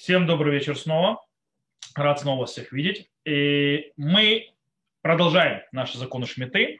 [0.00, 1.20] Всем добрый вечер снова.
[1.96, 3.10] Рад снова всех видеть.
[3.24, 4.52] И мы
[5.02, 6.78] продолжаем наши законы Шмиты.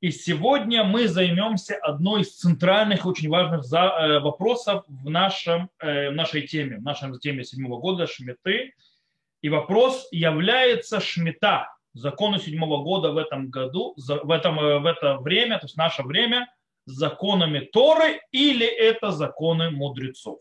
[0.00, 6.14] И сегодня мы займемся одной из центральных, очень важных э, вопросов в, нашем, э, в
[6.14, 8.74] нашей теме, в нашей теме седьмого года Шмиты.
[9.40, 15.18] И вопрос, является Шмита, законы седьмого года в этом году, в, этом, э, в это
[15.18, 16.52] время, то есть наше время,
[16.86, 20.40] законами Торы или это законы мудрецов.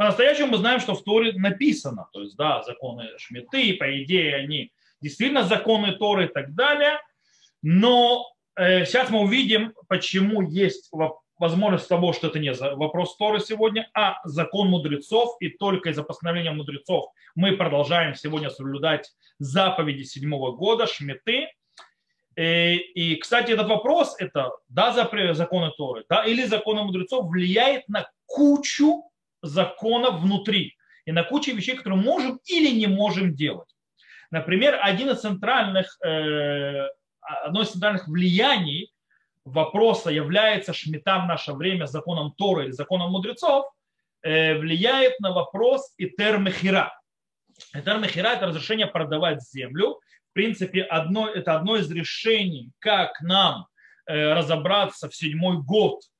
[0.00, 4.72] По-настоящему мы знаем, что в Торе написано, то есть, да, законы Шмиты, по идее, они
[5.02, 6.98] действительно законы Торы и так далее,
[7.60, 8.24] но
[8.56, 10.90] э, сейчас мы увидим, почему есть
[11.38, 16.52] возможность того, что это не вопрос Торы сегодня, а закон мудрецов, и только из-за постановления
[16.52, 21.48] мудрецов мы продолжаем сегодня соблюдать заповеди седьмого года, Шмиты,
[22.36, 28.10] э, и, кстати, этот вопрос, это да, законы Торы, да, или законы мудрецов влияет на
[28.24, 29.09] кучу
[29.42, 33.68] законов внутри и на кучу вещей, которые можем или не можем делать.
[34.30, 36.86] Например, один из центральных, э,
[37.20, 38.92] одно из центральных влияний
[39.44, 43.66] вопроса, является шмита в наше время законом Торы или законом мудрецов,
[44.22, 46.92] э, влияет на вопрос Итер-Мехира.
[47.74, 50.00] Итер-Мехира– это разрешение продавать землю.
[50.30, 53.66] В принципе, одно, это одно из решений, как нам
[54.06, 56.02] э, разобраться в седьмой год–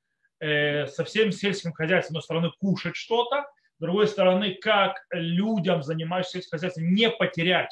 [0.40, 3.42] со всем сельским хозяйством, с одной стороны, кушать что-то,
[3.76, 7.70] с другой стороны, как людям, занимающимся сельским хозяйством, не потерять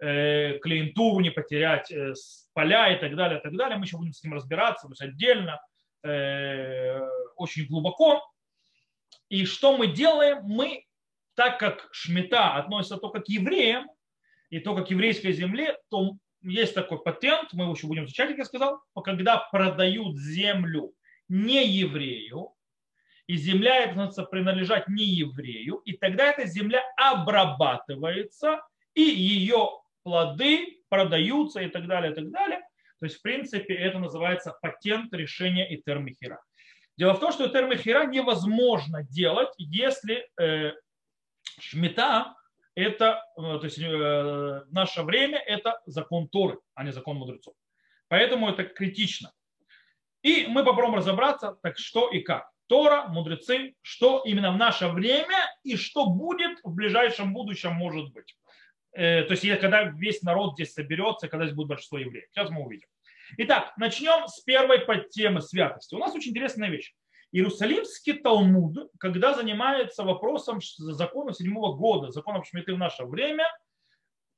[0.00, 2.14] э, клиентуру, не потерять э,
[2.52, 3.78] поля и так далее, и так далее.
[3.78, 5.60] Мы еще будем с ним разбираться, то есть отдельно,
[7.36, 8.22] очень глубоко.
[9.28, 10.42] И что мы делаем?
[10.44, 10.86] Мы,
[11.34, 13.86] так как шмита относится только к евреям,
[14.50, 18.38] и только к еврейской земле, то есть такой патент, мы его еще будем изучать, как
[18.38, 20.92] я сказал, когда продают землю
[21.30, 22.52] не еврею,
[23.26, 28.60] и земля эта принадлежать не еврею, и тогда эта земля обрабатывается,
[28.94, 29.70] и ее
[30.02, 32.60] плоды продаются и так далее, и так далее.
[32.98, 36.42] То есть, в принципе, это называется патент решения Итермихира.
[36.98, 40.72] Дело в том, что Итермихира невозможно делать, если э,
[41.60, 42.34] шмита
[42.74, 47.54] это, э, то есть э, наше время это закон Торы, а не закон мудрецов.
[48.08, 49.32] Поэтому это критично.
[50.22, 52.50] И мы попробуем разобраться, так что и как.
[52.66, 58.36] Тора, мудрецы, что именно в наше время и что будет в ближайшем будущем может быть.
[58.92, 62.28] Э, то есть когда весь народ здесь соберется, когда здесь будет большинство евреев.
[62.30, 62.86] Сейчас мы увидим.
[63.38, 65.94] Итак, начнем с первой подтемы святости.
[65.94, 66.94] У нас очень интересная вещь.
[67.32, 73.46] Иерусалимский Талмуд, когда занимается вопросом закона седьмого года, законом Шмиты в наше время–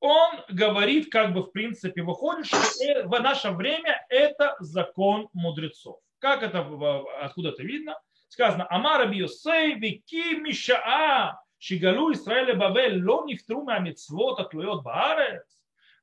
[0.03, 6.01] он говорит, как бы в принципе выходит, что э, в наше время это закон мудрецов.
[6.19, 6.67] Как это,
[7.21, 7.97] откуда это видно?
[8.27, 15.45] Сказано, Амара Биосей, Вики Мишаа, Шигалу Израиля Бавель, Ло Нифтру Мамицвот, Атлует Баарец.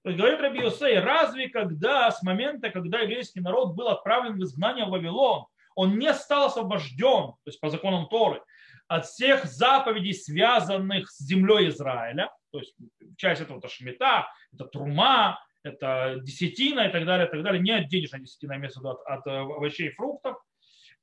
[0.05, 4.91] Говорит Раби Йосей, разве когда, с момента, когда еврейский народ был отправлен в изгнание в
[4.91, 8.41] Вавилон, он не стал освобожден, то есть по законам Торы,
[8.87, 12.75] от всех заповедей, связанных с землей Израиля, то есть
[13.17, 17.61] часть этого это шмета, это трума, это десятина и так далее, и так далее.
[17.61, 20.37] Не от денежной десятина, виду от, от э, овощей и фруктов.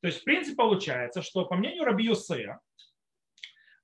[0.00, 2.60] То есть, в принципе, получается, что по мнению Раби Юсея,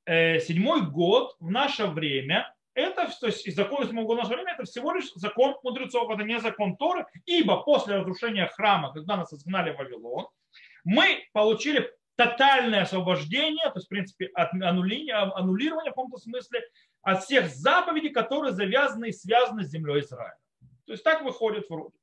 [0.07, 4.35] э, седьмой год в наше время это, то есть из закона седьмого года в наше
[4.35, 9.17] время, это всего лишь закон мудрецов, это не закон Торы, ибо после разрушения храма, когда
[9.17, 10.27] нас изгнали в Вавилон,
[10.85, 16.63] мы получили тотальное освобождение, то есть, в принципе, от аннулирования в каком-то смысле
[17.03, 20.39] от всех заповедей, которые завязаны и связаны с землей Израиля.
[20.87, 21.97] То есть так выходит вроде.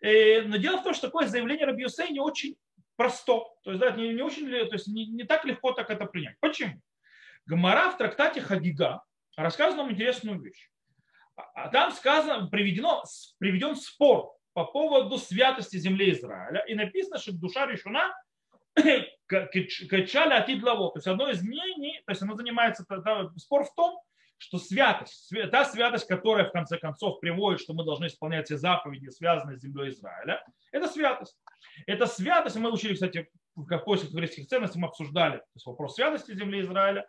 [0.00, 2.56] Э, но дело в том, что такое заявление Раби не очень
[2.96, 3.44] просто.
[3.62, 6.36] То есть, да, не, не, очень, то есть не, не так легко так это принять.
[6.40, 6.80] Почему?
[7.46, 9.02] Гамара в трактате Хагига
[9.36, 10.70] рассказывает нам интересную вещь.
[11.36, 13.04] А, а там сказано, приведено,
[13.38, 16.64] приведен спор по поводу святости земли Израиля.
[16.66, 18.12] И написано, что душа решена
[19.26, 20.90] качали атид лаво.
[20.90, 22.84] То есть одно из мнений, то есть оно занимается,
[23.36, 24.00] спор в том,
[24.38, 29.08] что святость, та святость, которая в конце концов приводит, что мы должны исполнять все заповеди,
[29.08, 31.36] связанные с землей Израиля, это святость.
[31.86, 37.06] Это святость, мы учили, кстати, в поисках еврейских ценностей, мы обсуждали вопрос святости земли Израиля,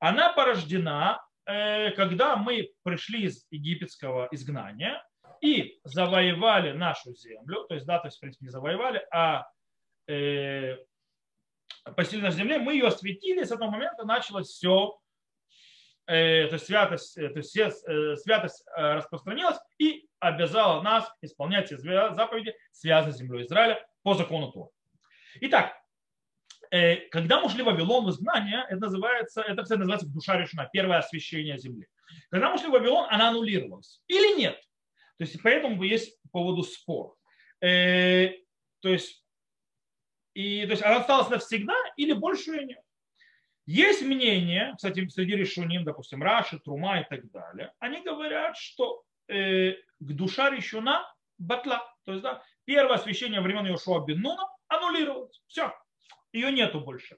[0.00, 5.02] она порождена, э, когда мы пришли из египетского изгнания
[5.40, 9.46] и завоевали нашу землю, то есть, да, то есть, в принципе, не завоевали, а
[10.08, 10.76] э,
[11.96, 14.98] поселили на земле, мы ее осветили, и с этого момента началось все
[16.06, 21.66] Э, то есть святость, э, то есть все, э, святость распространилась и обязала нас исполнять
[21.66, 24.70] все заповеди, связанные с землей Израиля по закону Тора.
[25.40, 25.74] Итак,
[27.10, 30.98] когда мы ушли в Вавилон в изгнание, это называется, это, кстати, называется душа решена, первое
[30.98, 31.86] освящение земли.
[32.30, 34.02] Когда мы ушли в Вавилон, она аннулировалась.
[34.08, 34.56] Или нет?
[35.18, 37.14] То есть поэтому есть по поводу спор.
[37.60, 38.30] Э,
[38.80, 39.24] то есть,
[40.34, 42.81] и, то есть она осталась навсегда или больше ее нет.
[43.72, 49.76] Есть мнение, кстати, среди решуним, допустим, Раши, Трума и так далее, они говорят, что э,
[49.98, 51.82] душа решена батла.
[52.04, 55.40] То есть, да, первое освящение времен Йошуа бен Нуна аннулировалось.
[55.46, 55.72] Все,
[56.34, 57.16] ее нету больше.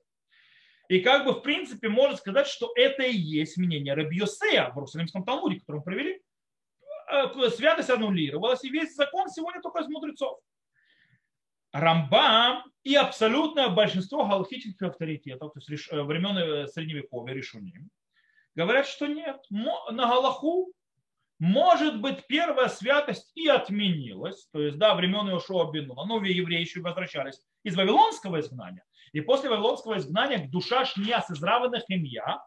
[0.88, 5.24] И как бы в принципе можно сказать, что это и есть мнение Рабиосея в Иерусалимском
[5.24, 6.22] Талмуде, который мы провели.
[7.10, 10.38] Э, святость аннулировалась, и весь закон сегодня только из мудрецов.
[11.74, 17.90] Рамбам и абсолютное большинство галактических авторитетов, то есть э, времен э, Средневековья, решуним,
[18.54, 19.44] говорят, что нет.
[19.50, 20.72] На Галаху
[21.40, 26.80] может быть первая святость и отменилась, то есть да, времен Иошуа Бенуна, но евреи еще
[26.80, 28.84] возвращались из Вавилонского изгнания.
[29.10, 32.40] И после Вавилонского изгнания душа Шния с израванных имя,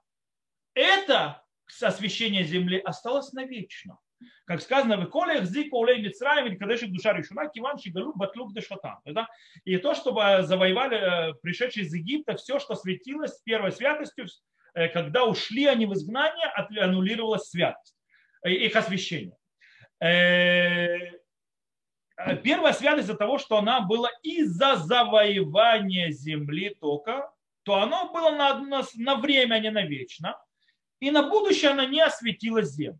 [0.73, 1.43] это
[1.81, 3.99] освящение земли осталось навечно.
[4.45, 8.97] Как сказано, в коле зик улей Мицраем или кадешик душа решена, киван шигалу батлук дешатан.
[9.65, 14.25] И то, чтобы завоевали э, пришедшие из Египта, все, что светилось первой святостью,
[14.73, 16.47] э, когда ушли они в изгнание,
[16.79, 17.95] аннулировалась святость,
[18.43, 19.37] э, их освящение.
[22.43, 27.31] Первая святость из-за того, что она была из-за завоевания земли только,
[27.63, 30.39] то оно было на, на, на время, а не на вечно.
[30.99, 32.99] И на будущее она не осветила землю.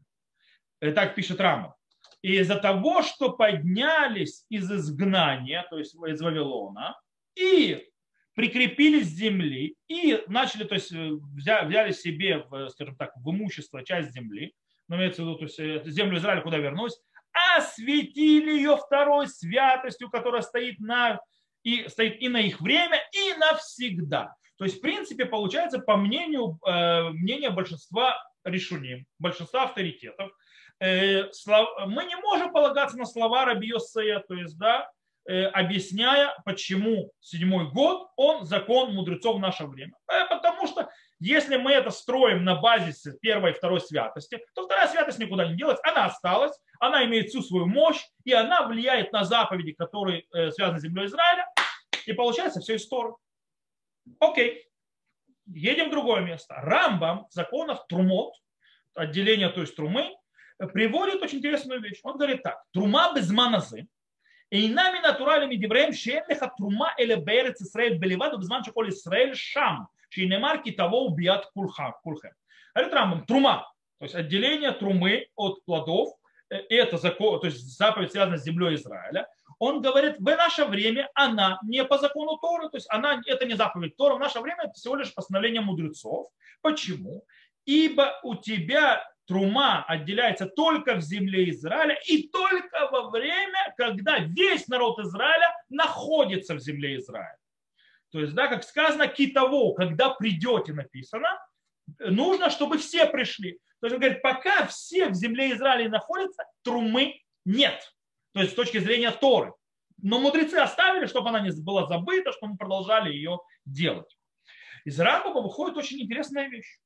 [0.80, 1.76] Э, так пишет Рама.
[2.22, 7.00] И из-за того, что поднялись из изгнания, то есть из Вавилона,
[7.36, 7.88] и
[8.34, 14.12] прикрепились к земли, и начали, то есть э, взяли себе, скажем так, в имущество часть
[14.12, 14.54] земли,
[14.88, 17.00] но имеется в виду, то есть э, землю Израиля, куда вернулись,
[17.56, 21.20] осветили ее второй святостью, которая стоит, на,
[21.64, 24.34] и, стоит и на их время, и навсегда.
[24.58, 26.60] То есть, в принципе, получается, по мнению,
[27.14, 30.32] мнения большинства решуним, большинства авторитетов,
[30.80, 34.92] мы не можем полагаться на слова Раби Йосея, то есть, да,
[35.28, 39.94] э, объясняя, почему седьмой год, он закон мудрецов в наше время.
[40.12, 40.90] Э, потому что
[41.20, 45.58] если мы это строим на базисе первой и второй святости, то вторая святость никуда не
[45.58, 50.80] делась, она осталась, она имеет всю свою мощь, и она влияет на заповеди, которые связаны
[50.80, 51.48] с землей Израиля,
[52.06, 53.16] и получается все из Торы.
[54.20, 54.68] Окей,
[55.48, 56.56] едем в другое место.
[56.56, 58.34] Рамбам законов Трумот,
[58.94, 60.17] отделение, то есть Трумы,
[60.74, 62.00] приводит очень интересную вещь.
[62.04, 62.64] Он говорит так.
[62.72, 63.88] Трума без маназы.
[64.50, 69.36] И нами натуральными дивреем шеемлеха эм трума или берец Исраэль белеваду без манча коль Исраэль
[69.36, 69.90] шам.
[70.10, 71.94] Шинемарки того убьят кульхем.
[72.74, 73.70] Говорит Рамбам, трума,
[74.00, 76.10] то есть отделение трумы от плодов,
[76.50, 79.28] э, это закон, то есть заповедь связана с землей Израиля.
[79.60, 83.56] Он говорит, в наше время она не по закону Торы, то есть она, это не
[83.56, 86.28] заповедь Тора, в наше время это всего лишь постановление мудрецов.
[86.62, 87.26] Почему?
[87.66, 94.68] Ибо у тебя трума отделяется только в земле Израиля и только во время, когда весь
[94.68, 97.38] народ Израиля находится в земле Израиля.
[98.12, 101.28] То есть, да, как сказано, китово, когда придете, написано,
[102.00, 103.60] нужно, чтобы все пришли.
[103.80, 107.94] То есть он говорит, пока все в земле Израиля находятся, трумы нет.
[108.34, 109.54] То есть с точки зрения Торы.
[110.02, 114.18] Но мудрецы оставили, чтобы она не была забыта, чтобы мы продолжали ее делать.
[114.86, 116.80] Из Рамбова выходит очень интересная вещь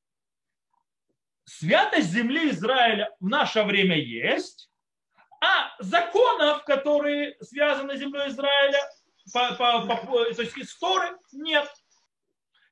[1.45, 4.69] святость земли Израиля в наше время есть,
[5.41, 8.79] а законов, которые связаны с землей Израиля,
[9.33, 11.67] по, по, по, то есть истории, нет.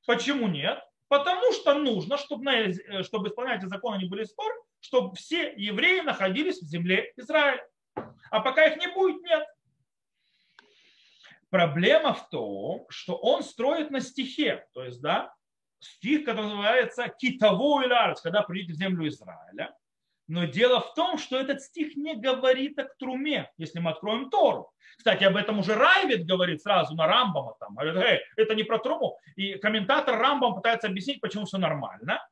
[0.06, 0.82] Почему нет?
[1.08, 6.60] Потому что нужно, чтобы, чтобы исполнять эти законы не были споры, чтобы все евреи находились
[6.60, 7.66] в земле Израиля.
[8.30, 9.44] А пока их не будет, нет.
[11.50, 14.64] Проблема в том, что он строит на стихе.
[14.72, 15.34] То есть, да,
[15.80, 19.74] стих, который называется «Китово Иларец», когда придете в землю Израиля.
[20.28, 24.70] Но дело в том, что этот стих не говорит о труме, если мы откроем Тору.
[24.96, 27.56] Кстати, об этом уже Райвит говорит сразу на Рамбама.
[27.58, 27.74] Там.
[27.74, 29.18] Говорит, Эй, это не про труму.
[29.34, 32.24] И комментатор Рамбам пытается объяснить, почему все нормально.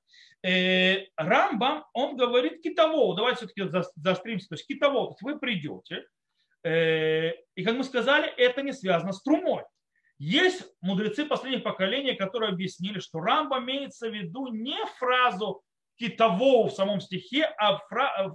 [0.44, 3.16] Э, Рамбам, он говорит китово.
[3.16, 4.48] Давайте все-таки заостримся.
[4.48, 5.06] То есть китово.
[5.06, 6.04] То есть вы придете.
[6.62, 9.64] Э, и как мы сказали, это не связано с трумой.
[10.18, 15.62] Есть мудрецы последних поколений, которые объяснили, что Рамба имеется в виду не фразу
[15.96, 17.80] китово в самом стихе, а,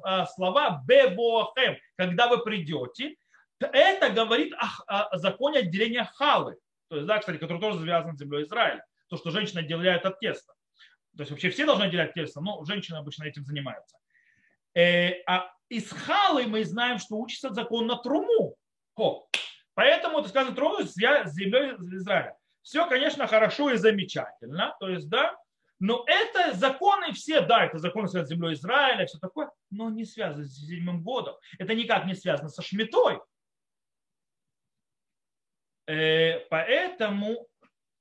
[0.03, 3.15] а слова бебоахем, когда вы придете.
[3.59, 4.53] Это говорит
[4.87, 6.57] о, законе отделения халы,
[6.89, 8.85] то есть, да, кстати, который тоже связан с землей Израиля.
[9.09, 10.53] То, что женщина отделяет от теста.
[11.15, 13.97] То есть вообще все должны отделять теста, но женщины обычно этим занимаются.
[14.75, 18.55] Э, а из халы мы знаем, что учится закон на труму.
[18.95, 19.25] О,
[19.75, 22.37] Поэтому это сказано тронулись с землей Израиля.
[22.61, 24.75] Все, конечно, хорошо и замечательно.
[24.79, 25.35] То есть, да,
[25.79, 30.45] но это законы все, да, это законы с землей Израиля, все такое, но не связано
[30.45, 31.35] с седьмым годом.
[31.59, 33.19] Это никак не связано со Шмитой.
[35.87, 37.49] Э, поэтому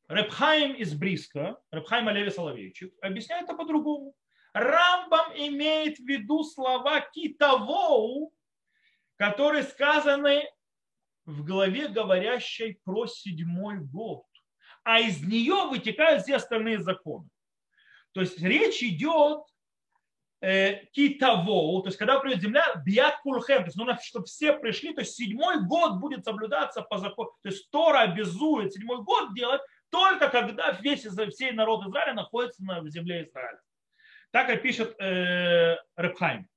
[0.08, 4.14] Репхайм из Бриска, Репхайм Олеви Соловейчик, объясняет это по-другому.
[4.52, 8.32] Рамбам имеет в виду слова китовоу,
[9.16, 10.48] которые сказаны
[11.24, 14.24] в главе, говорящей про седьмой год.
[14.84, 17.28] А из нее вытекают все остальные законы.
[18.12, 19.42] То есть речь идет
[20.40, 24.92] э, китово, то есть когда придет земля, биат кулхем, то есть нужно, чтобы все пришли,
[24.92, 27.30] то есть седьмой год будет соблюдаться по закону.
[27.42, 32.88] То есть Тора обязует седьмой год делать только когда весь всей народ Израиля находится на
[32.88, 33.60] земле Израиля.
[34.30, 36.48] Так и пишет э, Репхайм.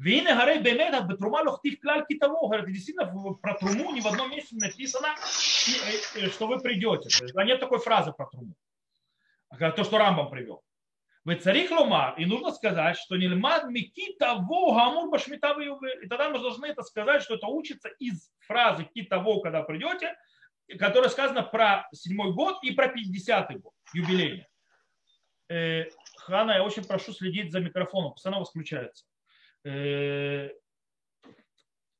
[0.00, 2.48] Вины горей бемеда бетрума лохтив клаль китово.
[2.48, 5.08] Говорит, действительно про труму ни в одном месте написано,
[6.16, 7.10] э, что вы придете.
[7.10, 8.54] То есть, нет такой фразы про труму.
[9.58, 10.62] То, что Рамбам привел.
[11.24, 15.54] Вы царих ломар, и нужно сказать, что нельмад микита во гамур башмита
[16.02, 20.16] И тогда мы должны это сказать, что это учится из фразы кита во, когда придете,
[20.78, 24.46] которая сказана про седьмой год и про 50-й год, юбилейный.
[26.16, 29.04] Хана, я очень прошу следить за микрофоном, постоянно вас включается.
[29.64, 30.50] Э,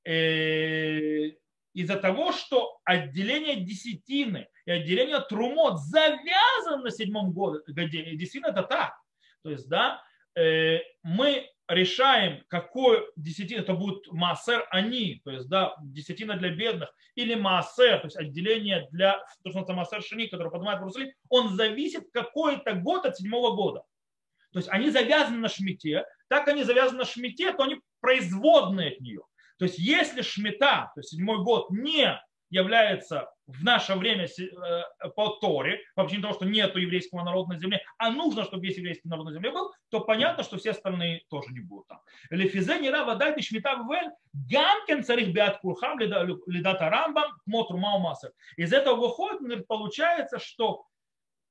[0.04, 1.30] э,
[1.74, 8.94] из-за того, что отделение десятины и отделение трумот завязано на седьмом годе, действительно это так.
[9.42, 10.02] То есть, да,
[10.36, 16.92] э, мы решаем, какой десятина, это будет массер они, то есть, да, десятина для бедных,
[17.14, 21.50] или массер, то есть отделение для, то, что массер шини, который поднимает в Иерусалим, он
[21.50, 23.84] зависит какой-то год от седьмого года.
[24.52, 29.00] То есть они завязаны на шмите, так они завязаны на шмите, то они производные от
[29.00, 29.22] нее.
[29.58, 32.18] То есть если шмита, то есть седьмой год, не
[32.50, 37.60] является в наше время э, по Торе, по причине того, что нет еврейского народа на
[37.60, 41.22] земле, а нужно, чтобы весь еврейский народ на земле был, то понятно, что все остальные
[41.28, 42.00] тоже не будут там.
[42.30, 48.32] Лефизе не рава дайте шмита ввель, гамкен царих биат курхам лидата рамбам мотру маумасер.
[48.56, 50.86] Из этого выходит, получается, что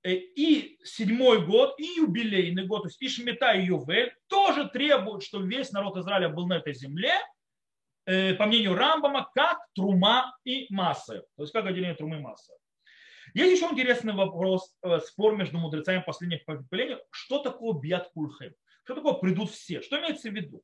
[0.03, 5.47] и седьмой год, и юбилейный год, то есть и Шмита, и Ювель тоже требуют, чтобы
[5.47, 7.13] весь народ Израиля был на этой земле,
[8.09, 11.23] Э, по мнению Рамбама, как трума и масса.
[11.35, 12.51] То есть как отделение трумы и массы.
[13.35, 16.97] Есть еще интересный вопрос, э, спор между мудрецами последних поколений.
[17.11, 18.55] Что такое биат кульхем?
[18.83, 19.83] Что такое придут все?
[19.83, 20.63] Что имеется в виду?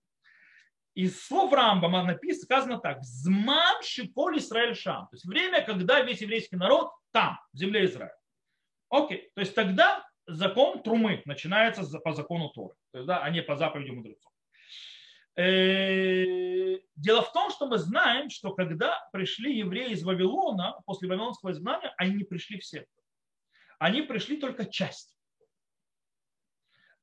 [0.95, 3.03] Из слов Рамбама написано, сказано так.
[3.03, 5.07] Зман шиколь Израиль шам.
[5.09, 8.17] То есть время, когда весь еврейский народ там, в земле Израиля.
[8.89, 9.31] Окей.
[9.35, 12.75] То есть тогда закон трумы начинается по закону Торы.
[12.91, 14.31] То есть, да, а не по заповеди мудрецов.
[15.37, 21.51] Э, дело в том, что мы знаем, что когда пришли евреи из Вавилона, после Вавилонского
[21.51, 22.85] изгнания, они не пришли все.
[23.79, 25.17] Они пришли только часть.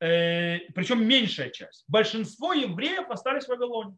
[0.01, 1.85] Э, Причем меньшая часть.
[1.89, 3.97] Большинство евреев остались в Вавилоне.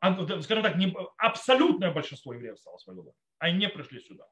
[0.00, 0.76] А, скажем так,
[1.16, 3.14] абсолютное большинство евреев осталось в Вавилоне.
[3.38, 4.26] Они не пришли сюда.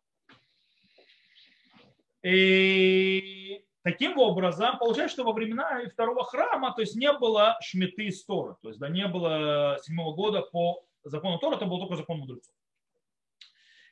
[2.23, 8.23] И Таким образом, получается, что во времена второго храма, то есть не было шметы из
[8.25, 12.19] Тора, то есть да, не было седьмого года по закону Тора, это был только закон
[12.19, 12.55] мудрецов.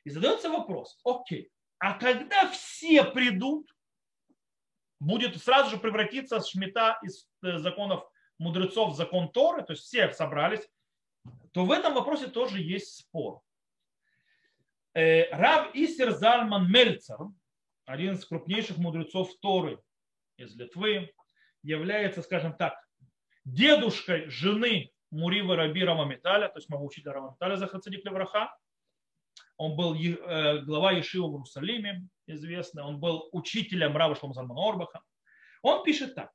[0.03, 3.75] И задается вопрос, окей, а когда все придут,
[4.99, 8.07] будет сразу же превратиться шмета из э, законов
[8.37, 10.69] мудрецов в закон Торы, то есть все собрались,
[11.51, 13.41] то в этом вопросе тоже есть спор.
[14.93, 17.17] Э, Рав Исер Зальман Мельцер,
[17.89, 19.81] один из крупнейших мудрецов Торы
[20.37, 21.11] из Литвы,
[21.63, 22.75] является, скажем так,
[23.45, 28.55] дедушкой жены Мурива Раби Рамамиталя, то есть моего учителя Рамамиталя Захацадик Левраха.
[29.57, 32.83] Он был э, глава Ешива в Иерусалиме, известный.
[32.83, 35.01] Он был учителем Рава Шломазальмана Орбаха.
[35.63, 36.31] Он пишет так.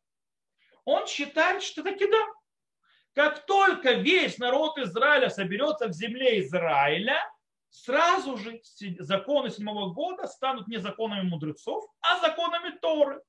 [0.84, 2.26] Он считает, что таки да.
[3.12, 7.16] Как только весь народ Израиля соберется в земле Израиля,
[7.75, 8.61] сразу же
[9.00, 13.21] законы седьмого года станут не законами мудрецов, а законами Торы.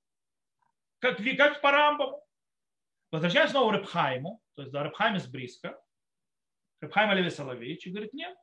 [1.00, 2.24] Как, как по Рамбаму.
[3.12, 5.80] Возвращаем снова Репхайму, то есть да, Репхайм из Бриска,
[6.80, 8.38] Репхайм Алеви Соловейч, и говорит, нет.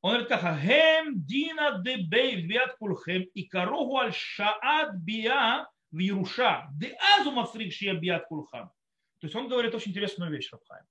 [0.00, 5.98] Он говорит, как Хем дина де бей виат кульхем и корогу аль шаат биа в
[5.98, 8.68] Ируша, де азу мацрик шия биат кульхам.
[9.18, 10.84] То есть он говорит очень интересную вещь, Рабхайм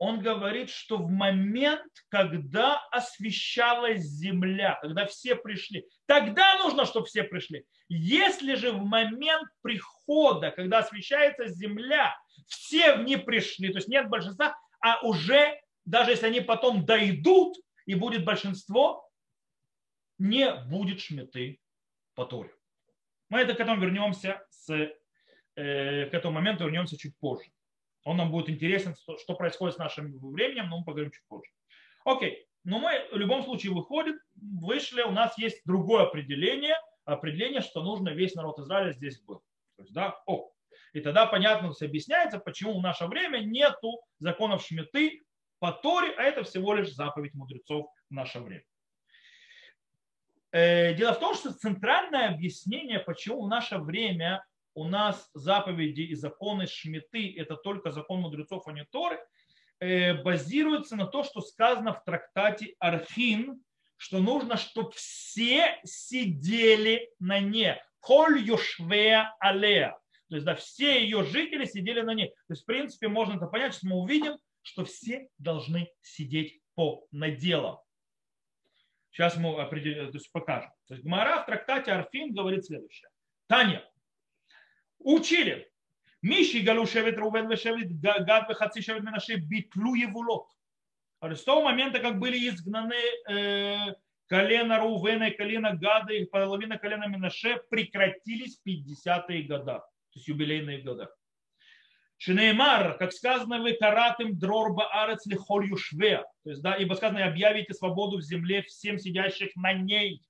[0.00, 7.22] он говорит, что в момент, когда освещалась земля, когда все пришли, тогда нужно, чтобы все
[7.22, 7.66] пришли.
[7.90, 12.16] Если же в момент прихода, когда освещается земля,
[12.46, 17.58] все в ней пришли, то есть нет большинства, а уже, даже если они потом дойдут,
[17.84, 19.06] и будет большинство,
[20.16, 21.60] не будет шметы
[22.14, 22.54] по Торе.
[23.28, 27.50] Мы это к этому вернемся, с, э, к этому моменту вернемся чуть позже.
[28.04, 31.50] Он нам будет интересен, что происходит с нашим временем, но мы поговорим чуть позже.
[32.04, 37.82] Окей, но мы в любом случае выходим, вышли, у нас есть другое определение, определение, что
[37.82, 39.42] нужно весь народ Израиля здесь был.
[39.76, 40.50] То есть, да, о,
[40.92, 45.22] и тогда понятно объясняется, почему в наше время нету законов шметы
[45.58, 48.64] по Торе, а это всего лишь заповедь мудрецов в наше время.
[50.52, 56.14] Э, дело в том, что центральное объяснение, почему в наше время у нас заповеди и
[56.14, 59.18] законы шметы– это только закон мудрецов, а не Торы,
[59.80, 63.62] э, базируется на то, что сказано в трактате Архин,
[63.96, 67.74] что нужно, чтобы все сидели на ней.
[68.00, 69.98] Коль юшвея алея.
[70.28, 72.28] То есть, да, все ее жители сидели на ней.
[72.28, 77.06] То есть, в принципе, можно это понять, что мы увидим, что все должны сидеть по
[77.10, 77.78] наделам.
[79.10, 80.70] Сейчас мы определим, то есть покажем.
[80.86, 83.10] То есть Гмара в трактате Арфин говорит следующее.
[83.48, 83.84] Таня,
[85.00, 85.70] учили.
[86.22, 90.48] Миши галу шевет Рувен вешевет гад вехаци шевет Менаше битлу евулот.
[91.22, 92.94] С того момента, как были изгнаны
[93.28, 93.94] э,
[94.26, 100.82] колено Рувена и колено Гада и половина колена Менаше, прекратились 50-е года, то есть юбилейные
[100.82, 101.10] года.
[102.18, 106.22] Шинеймар, как сказано, вы каратым дрорба арец лихоль юшве.
[106.44, 110.22] То есть, да, ибо сказано, объявите свободу в земле всем сидящих на ней.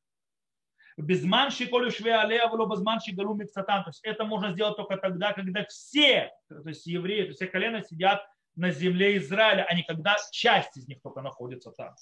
[1.01, 3.85] Безманши колю шве алея, вло безманши галу миксатан.
[3.85, 7.47] То есть это можно сделать только тогда, когда все, то есть евреи, то есть все
[7.47, 8.27] колена сидят
[8.57, 11.95] на земле Израиля, а не когда часть из них только находится там.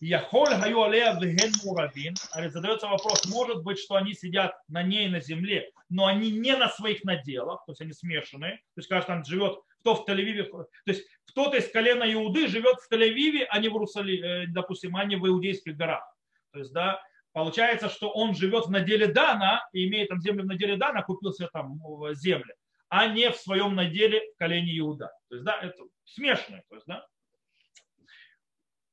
[0.00, 2.14] Яхоль хаю алея вген муравин.
[2.50, 6.68] Задается вопрос, может быть, что они сидят на ней на земле, но они не на
[6.68, 8.56] своих наделах, то есть они смешанные.
[8.56, 12.76] То есть, кажется, там живет кто в Тель-Авиве, то есть кто-то из колена Иуды живет
[12.80, 16.02] в Тель-Авиве, а не в Иерусалиме, допустим, а не в Иудейских горах.
[16.52, 17.00] То есть, да,
[17.36, 21.34] получается, что он живет в наделе Дана и имеет там землю в наделе Дана, купил
[21.34, 21.78] себе там
[22.14, 22.54] земли,
[22.88, 25.12] а не в своем наделе в колене Иуда.
[25.28, 26.56] То есть, да, это смешно.
[26.70, 27.06] То есть, да,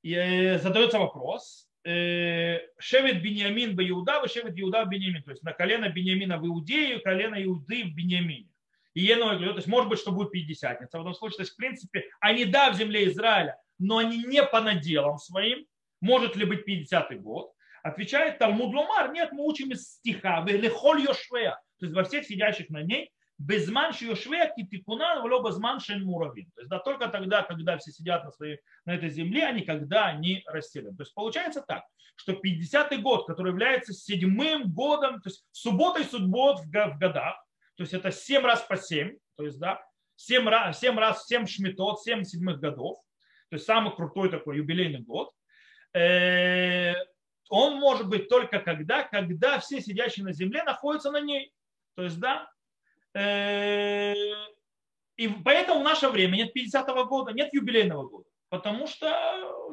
[0.02, 5.24] и э, задается вопрос, э, Шевет Беньямин в Иуда, вы Шевет Иуда в Беньямин.
[5.24, 8.50] То есть на колено Беньямина в Иудее, колено Иуды в Беньямине.
[8.94, 10.98] И Еной то есть может быть, что будет пятидесятница.
[10.98, 14.44] В этом случае, то есть в принципе, они да в земле Израиля, но они не
[14.44, 15.66] по наделам своим.
[16.02, 17.53] Может ли быть 50-й год?
[17.84, 22.70] Отвечает Талмуд Ломар, нет, мы учим из стиха, лехоль йошвея, то есть во всех сидящих
[22.70, 26.50] на ней, безман швек и тикунан в безман шен муравин.
[26.56, 30.14] То есть да, только тогда, когда все сидят на, своей, на этой земле, а никогда
[30.14, 30.96] не расселены.
[30.96, 31.84] То есть получается так,
[32.16, 37.36] что 50-й год, который является седьмым годом, то есть субботой суббот в годах,
[37.76, 39.84] то есть это 7 раз по 7, то есть да,
[40.16, 42.98] 7 раз, 7 раз 7 шмитот, 7 седьмых годов,
[43.50, 45.32] то есть самый крутой такой юбилейный год,
[45.94, 46.94] э,
[47.54, 51.54] он может быть только когда, когда все сидящие на земле находятся на ней.
[51.96, 52.50] То есть, да,
[53.16, 54.14] Э,
[55.16, 58.30] и поэтому в наше время нет 50-го года, нет юбилейного года.
[58.50, 59.08] Потому что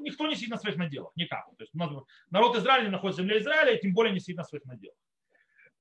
[0.01, 1.13] никто не сидит на своих наделах.
[1.17, 1.45] Никак.
[1.57, 4.45] То есть народ Израиля не находится в земле Израиля, и тем более не сидит на
[4.45, 4.97] своих наделах.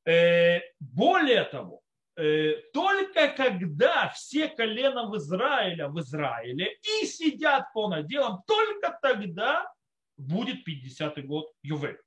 [0.05, 1.81] Э, более того,
[2.17, 9.71] э, только когда все колена в Израиле, в Израиле и сидят по наделам, только тогда
[10.19, 11.99] будет 50-й год Ювель.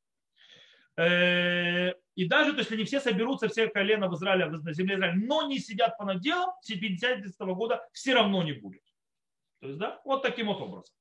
[2.15, 5.47] И даже, то есть, не все соберутся, все колена в Израиле, на земле Израиля, но
[5.47, 8.83] не сидят по наделам, 50 года все равно не будет.
[9.61, 10.95] То есть, да, вот таким вот образом.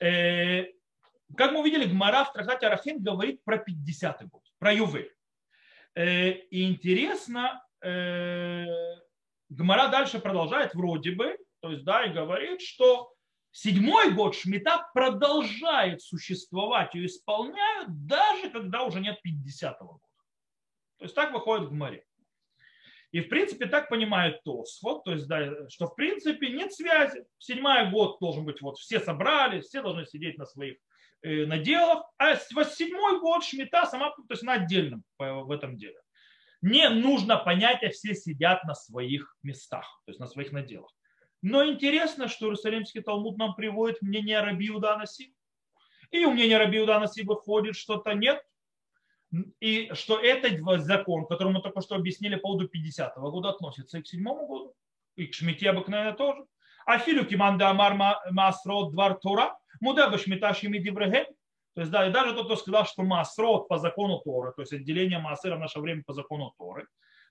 [0.00, 0.64] Э,
[1.36, 5.10] как мы увидели, Гмара в трактате Арахин говорит про 50 год, про Ювель.
[5.94, 8.66] Э, и интересно, э,
[9.48, 13.13] Гмара дальше продолжает вроде бы, то есть, да, и говорит, что
[13.54, 20.04] седьмой год Шмита продолжает существовать и исполняют, даже когда уже нет 50-го года.
[20.98, 22.04] То есть так выходит в море.
[23.12, 27.24] И в принципе так понимает Тосфот, то есть да, что в принципе нет связи.
[27.38, 30.78] Седьмой год должен быть, вот все собрались, все должны сидеть на своих
[31.22, 35.96] э, наделах, а седьмой год Шмита сама, то есть на отдельном в этом деле.
[36.60, 40.90] Не нужно понятие, все сидят на своих местах, то есть на своих наделах.
[41.44, 45.34] Но интересно, что Иерусалимский Талмуд нам приводит мнение Раби Уданаси.
[46.10, 48.42] И у мнения Раби Уданаси выходит что-то нет,
[49.60, 54.02] и что этот закон, который мы только что объяснили по поводу 50-го года, относится и
[54.02, 54.74] к 7-му году,
[55.16, 56.46] и к Шмите обыкновенно тоже.
[56.86, 57.94] А филю киманда амар
[58.30, 61.26] масрот двор Тора, муда шмита шими диврегем.
[61.74, 64.72] То есть, да, и даже тот, кто сказал, что масрот по закону Торы, то есть
[64.72, 66.86] отделение массера в наше время по закону Торы,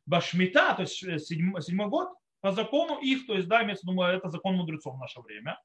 [0.05, 2.09] башмита, то есть седьмой, седьмой год,
[2.43, 5.61] по закону их, то есть, да, имеется виду, это закон мудрецов в наше время.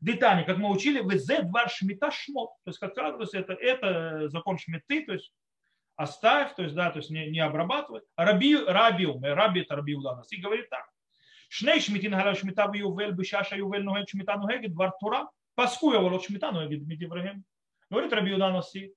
[0.00, 2.50] Детани, как мы учили, в зе двар шмита шмот.
[2.64, 5.34] То есть, как есть это, это закон шмиты, то есть
[5.96, 8.02] оставь, то есть, да, то есть не, не обрабатывай.
[8.16, 10.88] Раби, рабиум, раби это раби Уданас, и говорит так.
[11.48, 15.98] Шней шмитин халя шмита в ювель, бешаша ювель ногет шмита ногет, двар тура, паску я
[15.98, 17.44] волот шмита ногет, митиврагем.
[17.90, 18.94] Говорит раби Уданаси,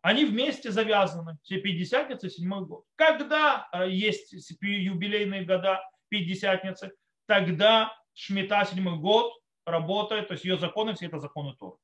[0.00, 2.84] они вместе завязаны, все пятидесятницы, седьмой год.
[2.94, 6.92] Когда э, есть юбилейные года пятидесятницы,
[7.26, 9.32] тогда шмита седьмой год
[9.64, 11.76] работает, то есть ее законы, все это законы Торы.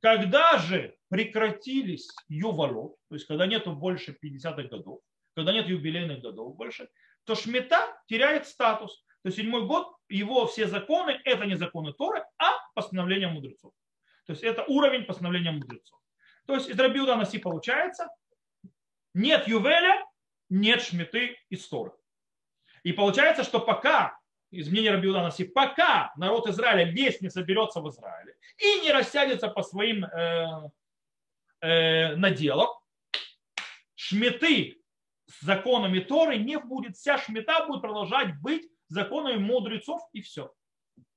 [0.00, 5.00] Когда же прекратились ювалот, то есть когда нету больше 50-х годов,
[5.34, 6.88] когда нет юбилейных годов больше,
[7.24, 9.04] то шмита теряет статус.
[9.22, 13.72] То есть седьмой год, его все законы, это не законы Торы, а постановление мудрецов.
[14.26, 16.00] То есть это уровень постановления мудрецов.
[16.46, 18.08] То есть из Рабиуда Наси получается,
[19.14, 20.04] нет Ювеля,
[20.48, 21.92] нет Шмиты и Торы.
[22.82, 24.18] И получается, что пока
[24.50, 29.48] из мнения Рабиуда Наси, пока народ Израиля весь не соберется в Израиле и не рассядется
[29.48, 30.70] по своим э,
[31.60, 32.68] э, наделам,
[33.94, 34.82] шметы
[35.26, 40.52] с законами Торы не будет, вся шмета будет продолжать быть законами мудрецов и все.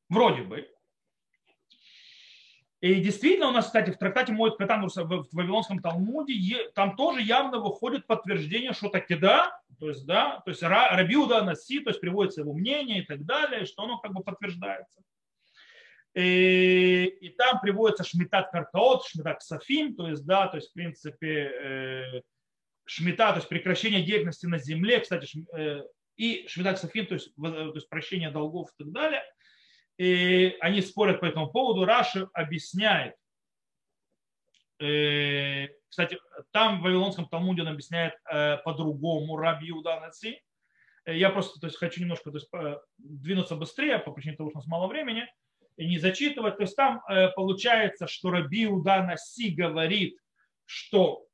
[0.08, 0.70] Вроде бы.
[2.86, 7.58] И действительно у нас, кстати, в трактате Моет Катангурса в Вавилонском Талмуде там тоже явно
[7.58, 12.42] выходит подтверждение, что таки да, то есть, да, то есть Рабиуда Наси, то есть приводится
[12.42, 15.02] его мнение и так далее, что оно как бы подтверждается.
[16.14, 21.34] И, и там приводится шмитат картаот, шмитат сафим, то есть, да, то есть, в принципе,
[21.34, 22.22] э,
[22.86, 25.82] шмита, то есть прекращение деятельности на земле, кстати, э,
[26.18, 29.24] и шмитат сафим, то есть, то есть прощение долгов и так далее–
[29.98, 31.86] и они спорят по этому поводу.
[31.86, 33.16] Раши объясняет,
[34.80, 36.20] э, кстати,
[36.52, 40.42] там в Вавилонском Талмуде он объясняет э, по-другому Раби Иуда Наци.
[41.06, 42.50] Э, я просто то есть, хочу немножко то есть,
[42.98, 45.26] двинуться быстрее по причине того, что у нас мало времени,
[45.78, 46.58] и не зачитывать.
[46.58, 47.02] То есть там
[47.36, 50.18] получается, что Раби Иуда Наси говорит,
[50.64, 51.28] что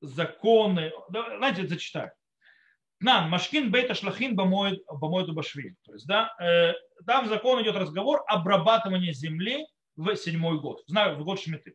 [0.00, 2.12] законы, знаете, зачитаю.
[3.00, 5.74] Нам, Машкин Бейта Шлахин Бамоиду Башви.
[5.84, 6.72] То есть, да, э,
[7.06, 11.74] там в закон идет разговор обрабатывания земли в седьмой год, знаю, в год Шмиты.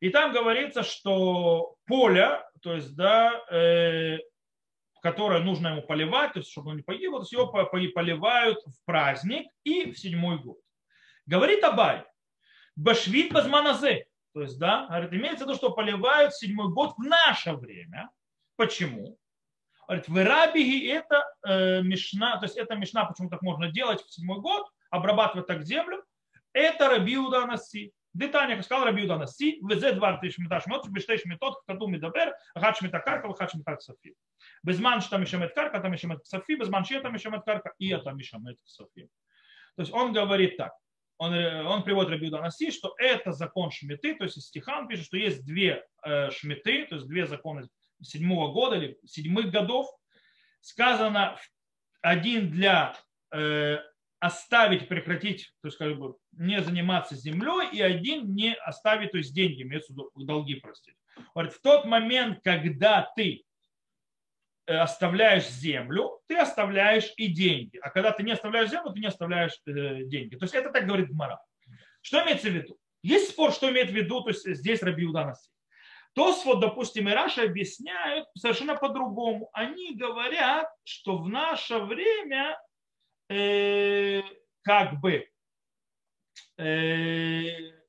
[0.00, 4.18] И там говорится, что поле, то есть, да, э,
[5.02, 8.84] которое нужно ему поливать, то есть, чтобы он не погиб, то есть его поливают в
[8.86, 10.56] праздник и в седьмой год.
[11.26, 12.04] Говорит Абайе,
[12.76, 16.94] בשביעית בזמן הזה, то есть, да, говорит, имеется в виду, что поливают в седьмой год
[16.96, 18.10] в наше время.
[18.56, 19.18] Почему?
[19.90, 24.14] Говорит, ורבי היא это э, мишна, то есть это мишна, почему так можно делать в
[24.14, 26.04] седьмой год, обрабатывать так землю,
[26.52, 27.92] это Раби Йеуда Наси.
[28.14, 32.78] דתניא, как сказал Рабиуда Наси, везе два тысяч меташ мет, бештейш метод, кату медабер, хач
[32.78, 34.14] карка, хач метак ксафи.
[34.62, 37.42] Безман, что там еще мет карка, там еще мет ксафи, безман, что там еще мет
[37.44, 39.08] карка, и это еще мет ксафи.
[39.74, 40.72] То есть он говорит так,
[41.18, 45.16] он, э, он приводит Рабиуда Наси, что это закон шмиты, то есть стихан пишет, что
[45.16, 47.68] есть две э, шмиты, то есть две законы
[48.02, 49.88] седьмого года или седьмых годов,
[50.60, 51.36] сказано
[52.02, 52.96] один для
[53.32, 53.78] э,
[54.20, 59.34] оставить, прекратить, то есть как бы не заниматься землей, и один не оставить, то есть
[59.34, 60.94] деньги, имеется долги простить.
[61.34, 63.44] Говорит, в тот момент, когда ты
[64.66, 67.78] э, оставляешь землю, ты оставляешь и деньги.
[67.78, 70.36] А когда ты не оставляешь землю, ты не оставляешь э, деньги.
[70.36, 71.40] То есть это так говорит Мара.
[72.02, 72.78] Что имеется в виду?
[73.02, 75.50] Есть спор, что имеет в виду, то есть здесь Раби Уданаси.
[76.14, 79.48] То вот, допустим, и Раша объясняют совершенно по-другому.
[79.52, 82.58] Они говорят, что в наше время
[83.28, 84.22] э,
[84.62, 85.30] как бы
[86.58, 87.80] э,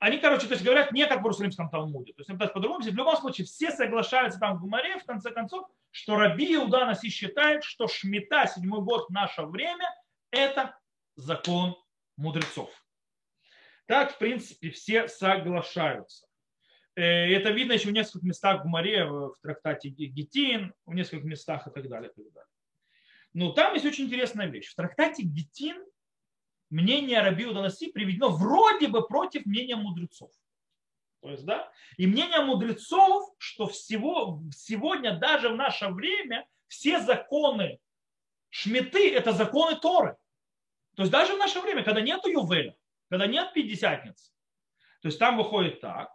[0.00, 2.14] они, короче, то есть говорят не как в Иерусалимском Талмуде.
[2.14, 5.68] То есть, то по-другому, в любом случае, все соглашаются там в Гумаре, в конце концов,
[5.90, 9.84] что Раби Иуда Наси считает, что Шмита, седьмой год наше время,
[10.30, 10.74] это
[11.16, 11.76] закон
[12.16, 12.70] мудрецов.
[13.90, 16.24] Так, в принципе, все соглашаются.
[16.94, 21.66] Э, это видно еще в нескольких местах в Море, в трактате Гетин, в нескольких местах
[21.66, 22.08] и так далее.
[22.08, 22.48] И так далее.
[23.32, 24.68] Но там есть очень интересная вещь.
[24.68, 25.84] В трактате Гетин
[26.70, 30.30] мнение Рабиу Данаси приведено вроде бы против мнения мудрецов.
[31.20, 37.80] То есть, да, и мнение мудрецов, что всего, сегодня, даже в наше время, все законы
[38.50, 40.16] шметы– это законы Торы.
[40.94, 42.76] То есть даже в наше время, когда нет Ювеля,
[43.10, 44.32] когда нет пятидесятниц.
[45.02, 46.10] То есть там выходит так.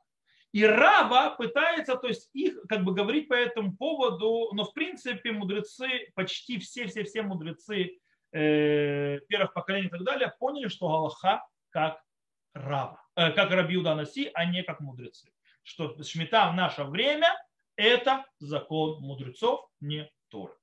[0.52, 5.34] И Рава пытается, то есть их как бы говорить по этому поводу, но в принципе
[5.34, 8.00] мудрецы, почти все-все-все мудрецы
[8.32, 12.02] э, первых поколений и так далее поняли, что Галаха как
[12.54, 15.30] Рава, э, как Рабиуда Наси, а не как мудрецы.
[15.62, 17.36] Что Шмита в наше время
[17.76, 20.54] это закон мудрецов, не Торы.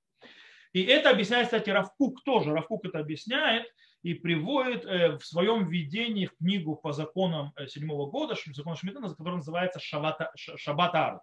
[0.73, 2.53] И это объясняет, кстати, Равкук тоже.
[2.53, 3.67] Равкук это объясняет
[4.03, 9.11] и приводит э, в своем введении в книгу по законам э, седьмого года, закон Шмидана,
[9.15, 11.21] который называется Шабат Арец.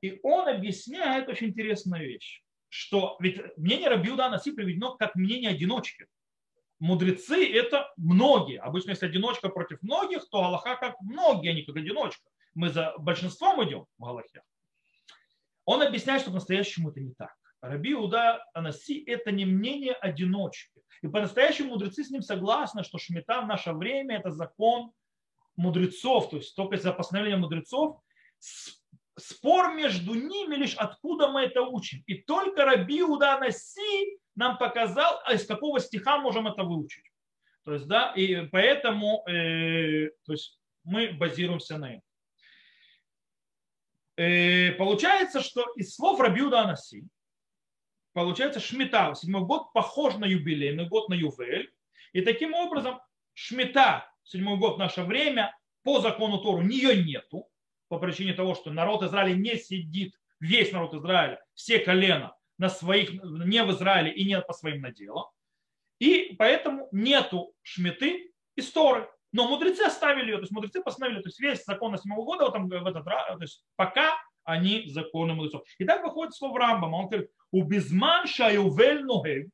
[0.00, 6.06] И он объясняет очень интересную вещь, что ведь мнение Рабиуда Анаси приведено как мнение одиночки.
[6.80, 8.60] Мудрецы– это многие.
[8.60, 12.22] Обычно, если одиночка против многих, то Аллаха как многие, а не как одиночка.
[12.54, 14.42] Мы за большинством идем в Галахе.
[15.64, 17.34] Он объясняет, что по-настоящему это не так.
[17.60, 20.80] Раби Уда Анаси– это не мнение одиночки.
[21.02, 24.92] И по-настоящему мудрецы с ним согласны, что шмита в наше время– это закон
[25.56, 28.00] мудрецов, то есть только из-за постановления мудрецов.
[29.18, 32.04] Спор между ними лишь откуда мы это учим.
[32.06, 37.04] И только Раби Уда Анаси нам показал, а из какого стиха можем это выучить.
[37.64, 42.02] То есть, да, и поэтому э, то есть мы базируемся на этом.
[44.16, 47.04] Э, получается, что из слов Рабиуда Анаси,
[48.18, 51.72] получается Шмита, седьмой год похож на юбилейный год, на Ювель.
[52.12, 53.00] И таким образом
[53.34, 57.48] Шмита, седьмой год наше время, по закону Тору нее нету,
[57.86, 63.12] по причине того, что народ Израиля не сидит, весь народ Израиля, все колена на своих,
[63.22, 65.26] не в Израиле и не по своим наделам.
[66.00, 69.08] И поэтому нету шмиты из Торы.
[69.30, 72.52] Но мудрецы оставили ее, то есть мудрецы постановили, то есть весь закон седьмого года, вот
[72.52, 74.16] там, в этот, то есть пока
[74.48, 75.62] они законы мудрецов.
[75.78, 79.50] И так выходит слово Рамбама, он говорит, у безман шаювель ногель,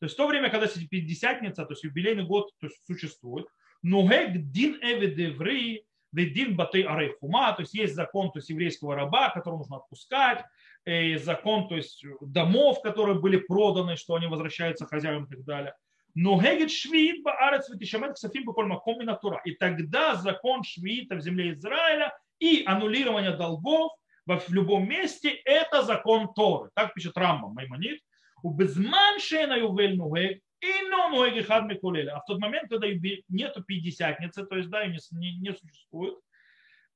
[0.00, 3.46] то есть в то время, когда пятидесятница, то есть юбилейный год то есть, существует,
[3.82, 9.58] ногег дин эвидеври, дин баты арейхума, то есть есть закон то есть, еврейского раба, которого
[9.58, 10.44] нужно отпускать,
[10.84, 15.74] и закон то есть домов, которые были проданы, что они возвращаются хозяевам и так далее.
[16.14, 19.40] Но гегет швид баарец витишамет ксафим бакольмаком минатура.
[19.44, 23.92] И тогда закон швиита в земле Израиля и аннулирование долгов
[24.36, 26.70] в любом месте– это закон Торы.
[26.74, 28.00] Так пишет Рамбам Маймонит.
[28.42, 32.16] У безман шена ювель нугег, и но нугег хад микулеля.
[32.16, 32.86] А в тот момент, когда
[33.28, 36.14] нету пятидесятницы, то есть да, не, не, не существует,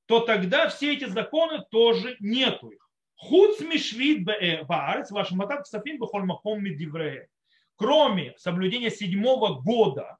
[0.07, 2.89] то тогда все эти законы тоже нету их.
[3.17, 4.25] Худ смешвит
[4.67, 7.29] баарец, вашим матат ксафим бахоль маком медиврея
[7.83, 10.17] кроме соблюдения седьмого года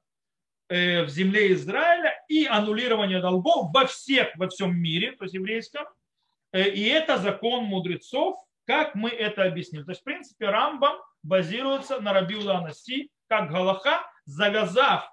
[0.67, 5.85] э, в земле Израиля и аннулирования долгов во всех, во всем мире, то есть еврейском.
[6.53, 9.83] Э, и это закон мудрецов, как мы это объяснили.
[9.83, 15.09] То есть, в принципе, Рамбам базируется на Рабиула Анаси, как Галаха, завязав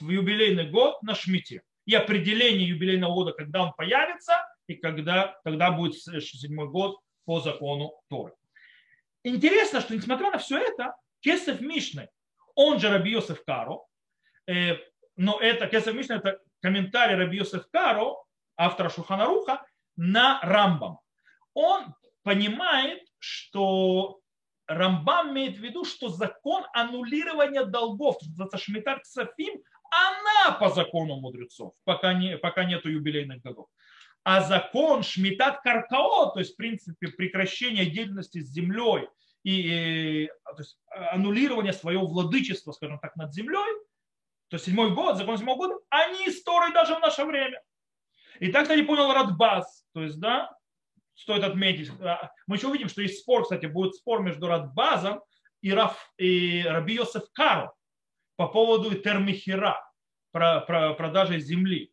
[0.00, 1.62] в юбилейный год на Шмите.
[1.86, 4.34] И определение юбилейного года, когда он появится,
[4.66, 8.34] и когда, когда будет седьмой год по закону Торы.
[9.22, 12.08] Интересно, что несмотря на все это, Кесов Мишны,
[12.54, 13.80] он же Раби Йосеф Каро,
[14.46, 14.76] э,
[15.16, 18.16] но это Кесов Мишна это комментарий Раби Йосеф Каро,
[18.56, 19.64] автора Шуханаруха,
[19.96, 20.98] на Рамбам.
[21.54, 24.20] Он понимает, что
[24.66, 31.74] Рамбам имеет в виду, что закон аннулирования долгов, это Шмитар Цафим, она по закону мудрецов,
[31.84, 33.68] пока, не, пока нету юбилейных годов.
[34.24, 39.08] А закон Шмитат Каркао, то есть в принципе прекращение деятельности с землей
[39.44, 40.78] и то есть,
[41.12, 43.84] аннулирование своего владычества, скажем так, над землей,
[44.48, 47.60] то есть седьмой год, закон седьмого года, они истории даже в наше время.
[48.40, 50.54] И так, кстати, понял Радбас, то есть, да,
[51.14, 51.90] стоит отметить.
[52.00, 55.22] А, мы еще увидим, что есть спор, кстати, будет спор между Радбазом
[55.60, 57.72] и, Раф, и Раби Йосеф Каро
[58.36, 59.80] по поводу термихира,
[60.32, 61.92] про, про продажи земли.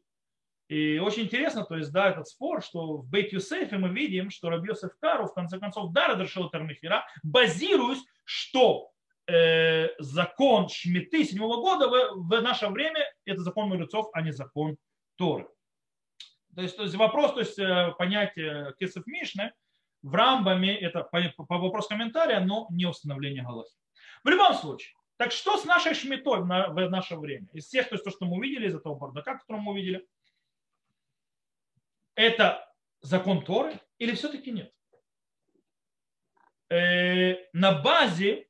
[0.67, 4.49] И очень интересно, то есть, да, этот спор, что в Бейт Юсефе мы видим, что
[4.49, 8.89] Раби Йосеф Кару в конце концов да разрешил Термифера, базируясь, что
[9.27, 14.77] э, закон Шмиты седьмого года в, в наше время это закон мудрецов, а не закон
[15.17, 15.47] Торы.
[16.55, 19.53] То есть, то есть вопрос, то есть э, понятие Кесов Мишны
[20.01, 23.71] в Рамбаме это по, по вопрос комментария, но не установление Галахи.
[24.23, 27.47] В любом случае, так что с нашей шмитой в, на, в наше время?
[27.53, 30.05] Из всех, то есть то, что мы увидели, из этого бардака, который мы увидели–
[32.15, 32.67] это
[33.01, 34.73] закон Торы или все-таки нет?
[36.69, 38.47] Э, на базе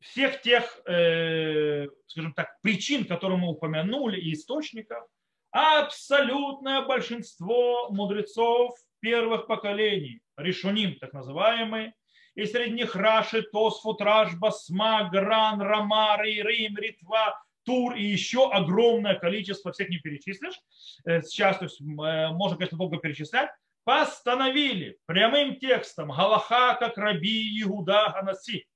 [0.00, 5.06] всех тех, э, скажем так, причин, которые мы упомянули, и источников,
[5.54, 11.94] абсолютное большинство мудрецов первых поколений, решуним так называемые,
[12.34, 19.14] и среди них Раши, Тосфут, Рашба, Сма, Гран, Рамари, Рим, Ритва, тур и еще огромное
[19.14, 20.58] количество, всех не перечислишь,
[21.06, 23.50] э, сейчас то есть, э, можно, конечно, долго перечислять,
[23.84, 28.66] постановили прямым текстом Галаха, как Раби Иуда Ханаси,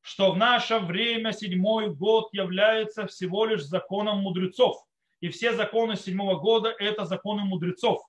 [0.00, 4.84] что в наше время седьмой год является всего лишь законом мудрецов.
[5.22, 8.04] И все законы седьмого года– это законы мудрецов.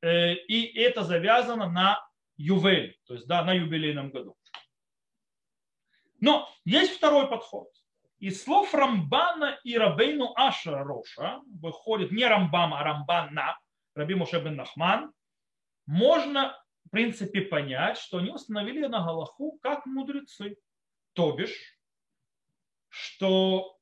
[0.00, 2.02] Э, и это завязано на
[2.38, 4.34] ювель, то есть да, на юбилейном году.
[6.18, 7.68] Но есть второй подход.
[8.20, 13.58] Из слов Рамбана и Рабейну Аша Роша выходит не Рамбам, а Рамбана,
[13.94, 15.12] Раби Муше бен Нахман,
[15.84, 20.56] можно в принципе понять, что они установили на Галаху как мудрецы.
[21.12, 21.78] То бишь,
[22.88, 23.76] что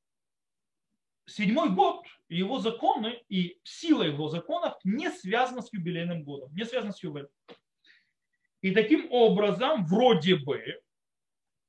[1.25, 6.91] седьмой год, его законы и сила его законов не связана с юбилейным годом, не связана
[6.91, 7.29] с юбилеем.
[8.61, 10.81] И таким образом, вроде бы,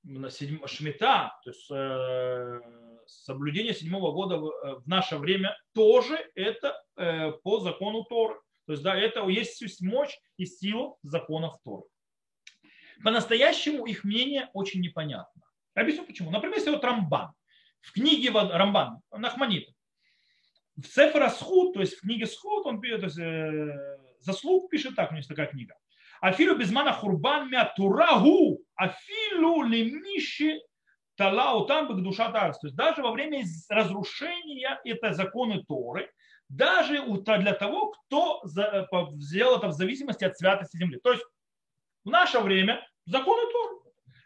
[0.02, 0.66] на седьм...
[0.66, 2.60] Шмита, то есть э,
[3.06, 8.40] соблюдение седьмого года в, э, в наше время тоже это э, по закону Торы.
[8.66, 11.84] То есть, да, это есть мощь и сила законов Торы.
[13.04, 15.42] По-настоящему их мнение очень непонятно.
[15.74, 16.30] Объясню почему.
[16.30, 17.32] Например, если вот Рамбан.
[17.80, 19.68] В книге Рамбан, Нахманит,
[20.84, 25.12] Сефера Схуд, то есть в книге Схуд, он то есть, э, заслуг пишет так, у
[25.12, 25.74] него есть такая книга.
[26.20, 30.60] Афилу безмана хурбан мятурагу, афилу лемиши
[31.16, 32.58] талау там бы душа тарс.
[32.58, 36.10] То есть даже во время разрушения это законы Торы,
[36.48, 41.00] даже для того, кто сделал это в зависимости от святости земли.
[41.02, 41.24] То есть
[42.04, 43.76] в наше время законы Торы.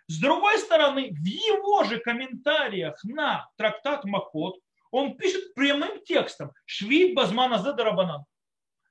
[0.08, 4.56] С другой стороны, в его же комментариях на трактат Макот
[4.90, 8.24] он пишет прямым текстом «Швид Базмана Задарабанан».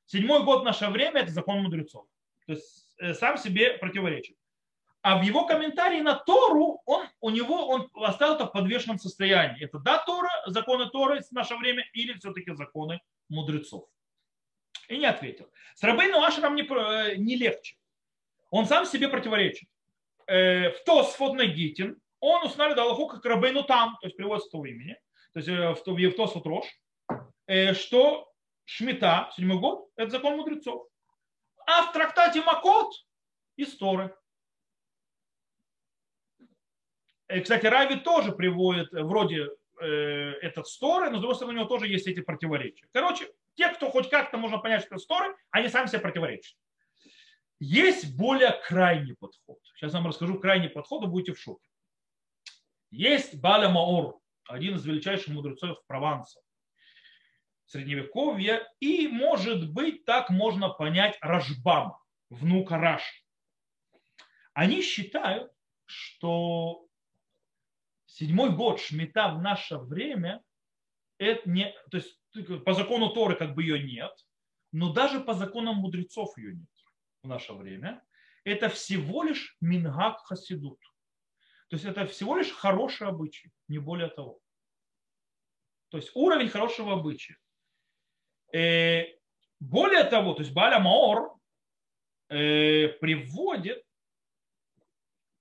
[0.06, 2.06] Седьмой год наше время– это закон мудрецов.
[2.48, 4.36] То есть Э, сам себе противоречит.
[5.02, 9.64] А в его комментарии на Тору он, у него он оставил это в подвешенном состоянии.
[9.64, 13.86] Это да, Тора, законы Торы в наше время или все-таки законы мудрецов.
[14.90, 15.50] И не ответил.
[15.76, 17.78] С Рабейну Ашером не, э, не легче.
[18.52, 19.70] Он сам себе противоречит.
[20.28, 25.00] Э, в Тосфот Нагитин он устанавливает Аллаху как Рабейну там, то есть переводится с имени,
[25.41, 26.65] то есть в, в Тосфот Рош,
[27.78, 28.32] что
[28.65, 30.89] Шмита, седьмой год, это закон мудрецов
[31.69, 32.93] а в трактате Макот
[33.56, 34.15] из Торы.
[37.32, 39.49] И, кстати, Рави тоже приводит вроде
[39.80, 39.86] э,
[40.41, 42.88] этот сторы, но с другой стороны у него тоже есть эти противоречия.
[42.91, 46.58] Короче, те, кто хоть как-то можно понять, что это сторы, они сами себе противоречат.
[47.60, 49.60] Есть более крайний подход.
[49.75, 51.69] Сейчас я вам расскажу крайний подход, вы будете в шоке.
[52.89, 54.18] Есть Баля Маор,
[54.50, 56.42] один из величайших мудрецов Прованса
[57.66, 58.68] средневековья.
[58.80, 63.24] И, может быть, так можно понять Рашбама, внука Раши.
[64.54, 65.52] Они считают,
[65.86, 66.86] что
[68.08, 70.44] седьмой год Шмита в наше время,
[71.20, 72.20] это не, то есть
[72.66, 74.12] по закону Торы как бы ее нет,
[74.72, 76.70] но даже по законам мудрецов ее нет
[77.24, 78.04] в наше время.
[78.44, 80.80] Это всего лишь мингак хасидут.
[81.69, 84.39] То есть это всего лишь хороший обычай, не более того.
[85.89, 87.38] То есть уровень хорошего обычая.
[88.53, 89.05] Э,
[89.60, 91.36] более того, то есть Баля Маор
[92.29, 93.84] э, приводит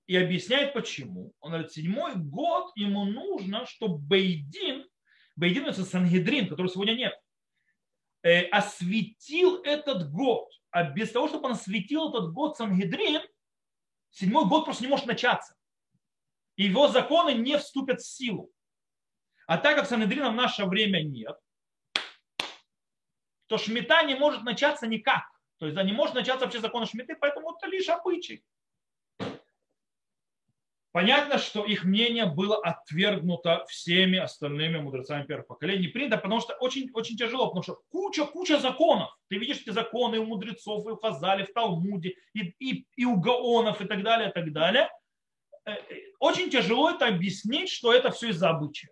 [0.05, 1.33] и объясняет почему.
[1.39, 4.87] Он говорит, седьмой год ему нужно, чтобы Бейдин,
[5.35, 7.19] Бейдин это Сангедрин, которого сегодня нет,
[8.21, 10.47] э, осветил этот год.
[10.69, 13.21] А без того, чтобы он осветил этот год Сангедрин,
[14.11, 15.55] седьмой год просто не может начаться.
[16.59, 18.51] И его законы не вступят в силу.
[19.47, 21.37] А так как Сангедрина в наше время нет,
[23.47, 25.23] то шмита не может начаться никак.
[25.57, 28.43] То есть да, не может начаться вообще закон шмиты, поэтому это лишь обычай.
[30.91, 35.83] Понятно, что их мнение было отвергнуто всеми остальными мудрецами первых поколений.
[35.83, 39.17] Не принято, потому что очень, очень тяжело, потому что куча-куча законов.
[39.29, 43.15] Ты видишь эти законы у мудрецов, и у Хазали, в Талмуде, и, и, и у
[43.15, 44.89] Гаонов, и так далее, и так далее.
[46.19, 48.89] Очень тяжело это объяснить, что это все из-за обычая.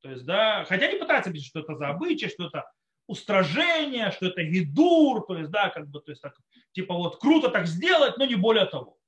[0.00, 2.70] То есть, да, хотя они пытаются объяснить, что это за обычай, что это
[3.06, 6.36] устражение, что это гидур, то есть, да, как бы, то есть, так,
[6.72, 8.98] типа вот круто так сделать, но не более того.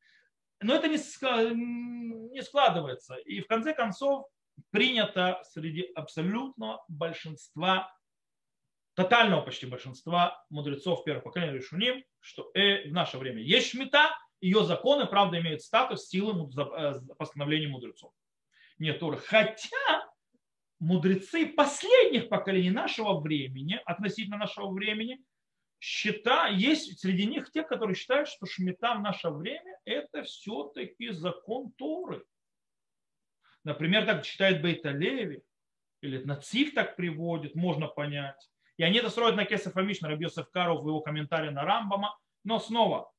[0.61, 0.97] Но это не,
[2.33, 3.17] не складывается.
[3.17, 4.27] И в конце концов
[4.71, 7.95] принято среди абсолютного большинства,
[8.95, 14.65] тотального почти большинства мудрецов первого поколения Решуним, что э, в наше время есть шмита, ее
[14.65, 18.13] законы, правда, имеют статус силы э, постановления мудрецов.
[18.79, 19.19] Нет Торы.
[19.19, 20.09] Хотя
[20.79, 25.23] мудрецы последних поколений нашего времени, относительно нашего времени,
[25.79, 31.73] счета, есть среди них те, которые считают, что шмита в наше время это все-таки закон
[31.73, 32.25] Торы.
[33.65, 35.43] Например, так считает Бейталеви,
[36.01, 38.51] или Нациф так приводит, можно понять.
[38.79, 42.19] И они это строят на Кесов Амиш, на Рабьесов Каров в его комментарии на Рамбама.
[42.45, 43.13] Но снова,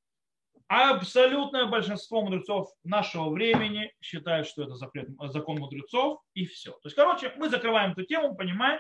[0.74, 6.72] Абсолютное большинство мудрецов нашего времени считают, что это запрет, закон мудрецов, и все.
[6.72, 8.80] То есть, короче, мы закрываем эту тему, понимаем,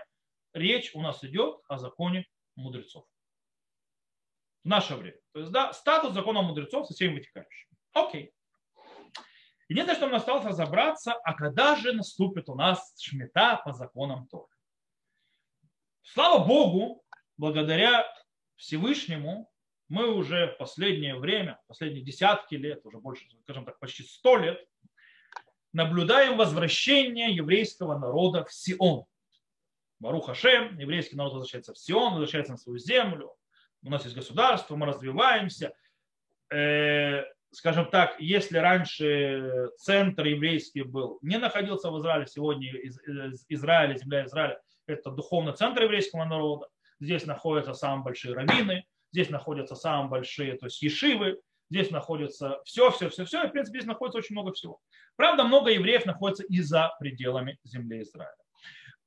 [0.53, 2.25] речь у нас идет о законе
[2.55, 3.05] мудрецов.
[4.63, 5.19] В наше время.
[5.33, 7.77] То есть, да, статус закона мудрецов со всеми вытекающими.
[7.91, 8.31] Окей.
[9.67, 14.47] Единственное, что нам осталось разобраться, а когда же наступит у нас шмета по законам Торы.
[16.03, 17.03] Слава Богу,
[17.35, 18.09] благодаря
[18.55, 19.50] Всевышнему,
[19.91, 24.65] мы уже в последнее время, последние десятки лет, уже больше, скажем так, почти сто лет,
[25.73, 29.03] наблюдаем возвращение еврейского народа в Сион.
[29.99, 33.35] Барух Хашем, еврейский народ возвращается в Сион, возвращается на свою землю.
[33.83, 35.73] У нас есть государство, мы развиваемся.
[36.49, 42.71] Э, скажем так, если раньше центр еврейский был, не находился в Израиле, сегодня
[43.49, 46.69] Израиль, земля Израиля, это духовный центр еврейского народа.
[47.01, 51.39] Здесь находятся самые большие раввины, здесь находятся самые большие, то есть ешивы,
[51.69, 54.79] здесь находится все, все, все, все, и в принципе здесь находится очень много всего.
[55.15, 58.35] Правда, много евреев находится и за пределами земли Израиля.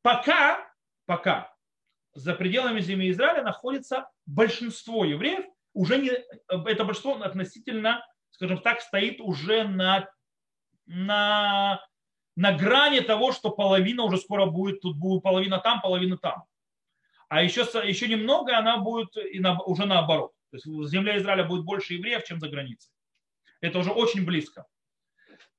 [0.03, 0.75] Пока
[1.07, 1.53] пока
[2.15, 6.11] за пределами земли Израиля находится большинство евреев, уже не,
[6.49, 10.09] это большинство относительно, скажем так, стоит уже на,
[10.87, 11.85] на,
[12.37, 16.45] на грани того, что половина уже скоро будет, тут будет половина там, половина там.
[17.29, 20.33] А еще, еще немного она будет и на, уже наоборот.
[20.51, 22.93] То есть в земле Израиля будет больше евреев, чем за границей.
[23.61, 24.66] Это уже очень близко.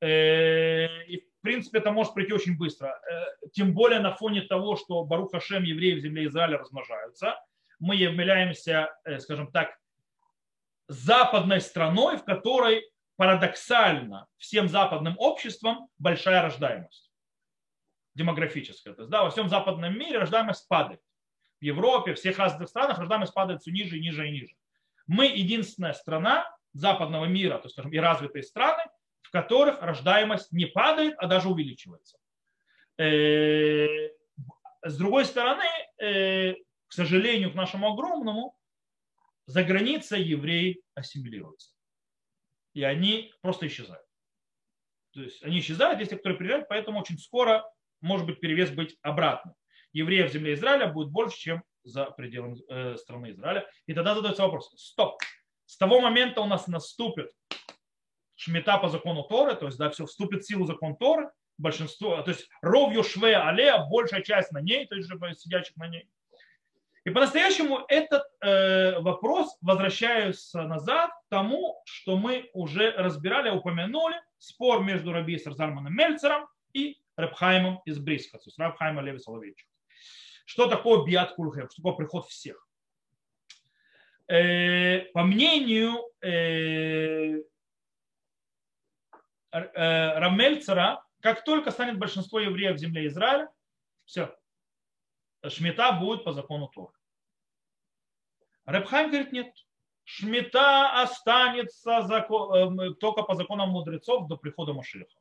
[0.02, 2.88] Э, и принципе, это может прийти очень быстро.
[2.88, 7.40] Э, тем более на фоне того, что Барух Хашем евреи в земле Израиля размножаются.
[7.80, 9.78] Мы являемся, э, скажем так,
[10.88, 12.84] западной страной, в которой
[13.16, 17.12] парадоксально всем западным обществам большая рождаемость
[18.16, 18.94] демографическая.
[18.94, 21.02] То есть, да, во всем западном мире рождаемость падает.
[21.66, 24.56] Европе, в всех разных странах рождаемость падает все ниже и ниже и ниже.
[25.08, 28.84] Мы единственная страна западного мира, то есть, скажем, и развитые страны,
[29.22, 32.18] в которых рождаемость не падает, а даже увеличивается.
[32.98, 34.10] Э,
[34.84, 35.66] с другой стороны,
[36.00, 36.54] э,
[36.88, 38.58] к сожалению, к нашему огромному,
[39.48, 41.72] за границей евреи ассимилируются.
[42.74, 44.06] И они просто исчезают.
[45.14, 47.66] То есть они исчезают, если которые приезжают, поэтому очень скоро
[48.02, 49.56] может быть перевес быть обратным.
[49.96, 53.66] Евреев в земле Израиля будет больше, чем за пределами э, страны Израиля.
[53.86, 55.22] И тогда задается вопрос, стоп,
[55.66, 57.32] с того момента у нас наступит
[58.36, 62.32] шмета по закону Торы, то есть да, все вступит в силу закон Торы, большинство, то
[62.32, 66.10] есть ров Юшве Алея, большая часть на ней, то есть сидящих на ней.
[67.06, 74.84] И по-настоящему этот э, вопрос, возвращаюсь назад к тому, что мы уже разбирали, упомянули, спор
[74.84, 79.68] между Раби Сарзальманом Мельцером и Рабхаймом из Бриска, то есть Рабхайма Леви Соловейчик.
[80.46, 82.68] Что такое биат кульхем, что такое приход всех?
[84.28, 87.42] Э, по мнению э,
[89.56, 93.50] Э, Рамельцера, как только станет большинство евреев в земле Израиля,
[94.04, 94.36] все,
[95.48, 96.92] шмета будет по закону Тора.
[98.66, 99.54] Рабхайм говорит, нет,
[100.04, 102.02] шмета останется
[103.00, 105.16] только по законам мудрецов до прихода Машиха.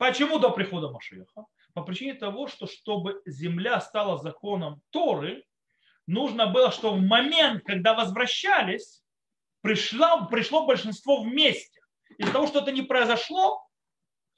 [0.00, 1.44] Почему до прихода Машиха?
[1.74, 5.44] По причине того, что чтобы земля стала законом Торы,
[6.06, 9.04] нужно было, что в момент, когда возвращались,
[9.60, 11.78] пришло, пришло большинство вместе
[12.16, 13.62] из-за того, что это не произошло,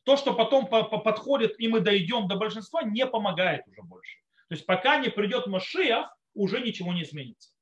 [0.02, 4.18] то, что потом подходит и мы дойдем до большинства, не помогает уже больше.
[4.48, 7.54] То есть пока не придет Машиах, уже ничего не изменится.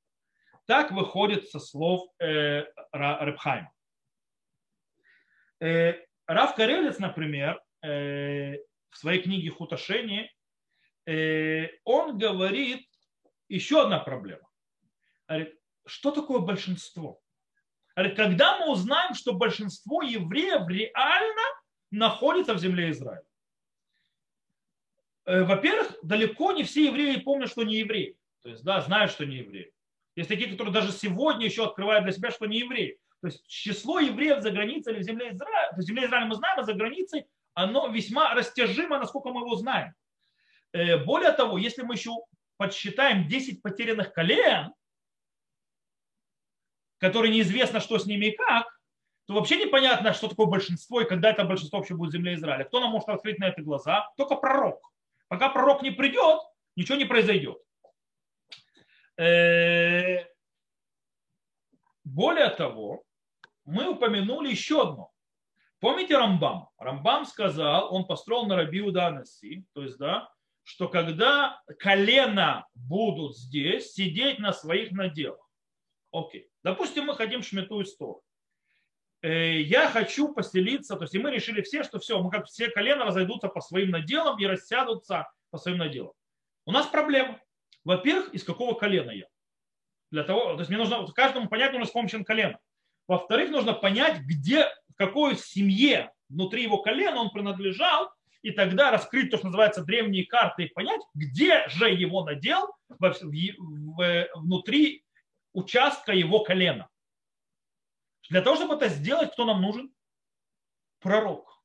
[0.65, 3.71] Так выходит со слов э, Репхайма.
[5.61, 5.97] Э,
[6.27, 10.31] Раф Карелец, например, в своей книге Хуташени,
[11.07, 12.87] э, он говорит
[13.49, 14.47] еще одна проблема.
[15.87, 17.21] Что такое большинство?
[18.17, 21.43] когда мы узнаем, что большинство евреев реально
[21.91, 23.23] находится в земле Израиля?
[25.27, 28.17] Э, во-первых, далеко не все евреи помнят, что не евреи.
[28.43, 29.73] То есть, да, знают, что не евреи.
[30.17, 32.99] Есть такие, которые даже сегодня еще открывают для себя, что не евреи.
[33.21, 36.59] То есть число евреев за границей или в земле Израиля, в земле Израиля мы знаем,
[36.59, 39.95] а за границей оно весьма растяжимо, насколько мы его знаем.
[40.73, 42.11] Э, более того, если мы еще
[42.57, 44.73] подсчитаем 10 потерянных колен,
[46.99, 48.67] которые неизвестно, что с ними и как,
[49.27, 52.65] то вообще непонятно, что такое большинство и когда это большинство вообще будет в земле Израиля.
[52.65, 54.11] Кто нам может открыть на это глаза?
[54.17, 54.81] Только пророк.
[55.29, 56.41] Пока пророк не придет,
[56.77, 57.59] ничего не произойдет.
[59.17, 60.27] Э,
[62.05, 63.05] более того,
[63.65, 65.10] мы упомянули еще одно.
[65.81, 66.69] Помните Рамбам?
[66.79, 70.31] Рамбам сказал, он построил на Рабиу Данаси, то есть, да,
[70.63, 75.41] что когда колено будут здесь, сидеть на своих наделах.
[76.13, 76.49] Окей.
[76.63, 78.21] Допустим, мы хотим шмету из Торы.
[79.23, 82.69] Э, я хочу поселиться, то есть и мы решили все, что все, мы как все
[82.69, 86.13] колено разойдутся по своим наделам и рассядутся по своим наделам.
[86.67, 87.41] У нас проблема.
[87.85, 89.27] Во-первых, из какого колена я?
[90.11, 92.59] Для того, то есть мне нужно каждому понять, нужно с помощью колена.
[93.07, 94.67] Во-вторых, нужно понять, где,
[95.01, 100.65] какой семье внутри его колена он принадлежал, и тогда раскрыть то, что называется древние карты,
[100.65, 102.69] и понять, где же его надел
[104.35, 105.07] внутри
[105.55, 106.91] участка его колена.
[108.29, 109.91] Для того, чтобы это сделать, кто нам нужен?
[110.99, 111.63] Пророк.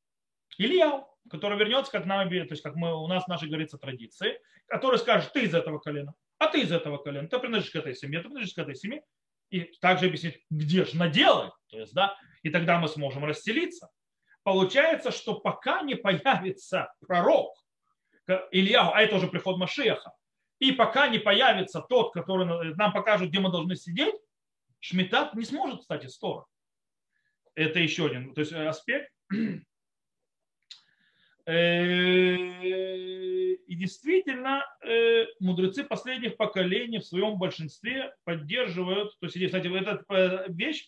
[0.58, 4.40] Илья, который вернется, как, нам, то есть, как мы, у нас в нашей, говорится, традиции,
[4.68, 7.96] который скажет, ты из этого колена, а ты из этого колена, ты принадлежишь к этой
[7.96, 9.04] семье, ты принадлежишь к этой семье.
[9.56, 11.54] И также объяснить, где же наделать.
[11.70, 13.90] То есть, да, и тогда мы сможем расселиться.
[14.44, 17.56] Получается, что пока не появится пророк,
[18.52, 20.12] Илья, а это уже приход Машеха,
[20.60, 24.16] и пока не появится тот, который нам покажет, где мы должны сидеть,
[24.82, 26.46] Шмитат не сможет стать историей.
[27.56, 29.10] Это еще один то есть аспект.
[31.47, 32.37] Э,
[33.71, 40.45] и действительно, э, мудрецы последних поколений в своем большинстве поддерживают, то есть, кстати, эта э,
[40.49, 40.87] вещь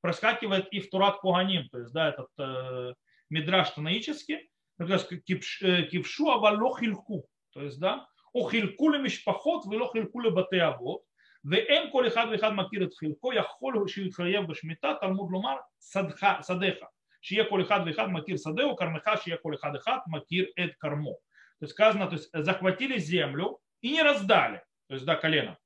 [0.00, 2.94] проскакивает и в Турат Куганим, то есть, да, этот э,
[3.30, 11.02] мидраш танаический, кипшу авалохильку, то есть, да, охильку лемишпахот велохильку лебатеавот,
[11.44, 16.74] ואין כל אחד ואחד מכיר את חלקו, יכול שיתחייב בשמיטה, תלמוד לומר שדך, שיהיה
[17.21, 21.13] шия колихад вихад макир садеу, кармеха шия колихад вихад макир эд кармо.
[21.59, 25.57] То есть сказано, то есть э, захватили землю и не раздали, то есть да, колено.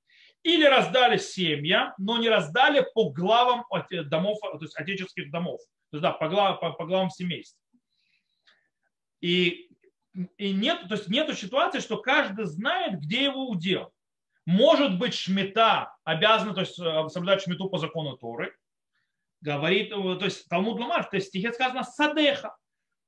[0.44, 3.64] Или раздали семья, но не раздали по главам
[4.06, 5.60] домов, то есть отеческих домов.
[5.92, 7.60] То есть да, по, глав, по, по главам семейств.
[9.20, 9.70] И,
[10.38, 13.94] и нет, то есть нету ситуации, что каждый знает, где его удел.
[14.48, 18.56] Может быть, шмета обязана то есть, э, соблюдать шмету по закону Торы,
[19.42, 22.56] Говорит, э, то есть Талмуд Ламар, то есть в стихе сказано садеха.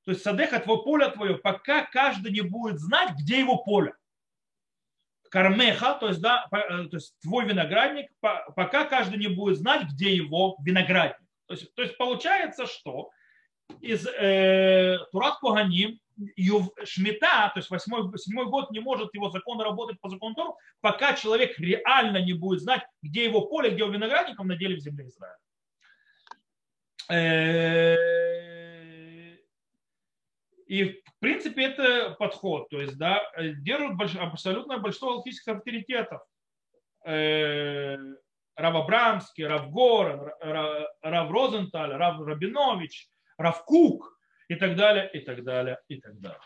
[0.06, 3.94] То есть садеха, твое поле твое, пока каждый не будет знать, где его поле.
[5.30, 10.16] Кармеха, то есть, да, э, то есть твой виноградник, пока каждый не будет знать, где
[10.16, 11.28] его виноградник.
[11.48, 13.10] То есть, то есть получается, что
[13.80, 16.00] из э, Турат Коганим
[16.84, 21.14] Шмита, то есть восьмой, седьмой год не может его закон работать по закону Тору, пока
[21.14, 25.08] человек реально не будет знать, где его поле, где его виноградников на деле в земле
[25.08, 25.38] Израиля.
[27.10, 27.95] Э,
[30.68, 36.22] и в принципе это подход, то есть да, держат больш, абсолютно большинство алхимических авторитетов.
[37.06, 37.97] Э,
[38.56, 45.43] Рав Абрамский, Рав Гор, Рав Розенталь, Рав Рабинович, Рав Кук, и так далее, и так
[45.43, 46.39] далее, и так далее.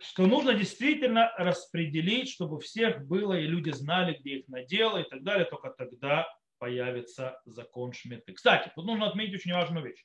[0.00, 5.22] Что нужно действительно распределить, чтобы всех было, и люди знали, где их надело, и так
[5.22, 6.28] далее, только тогда
[6.58, 8.32] появится закон Шмиты.
[8.32, 10.04] Кстати, тут нужно отметить очень важную вещь.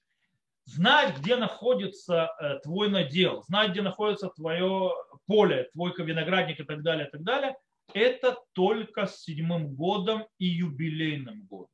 [0.65, 4.93] Знать, где находится э, твой надел, знать, где находится твое
[5.27, 7.55] поле, твой виноградник и так далее, и так далее,
[7.93, 11.73] это только с седьмым годом и юбилейным годом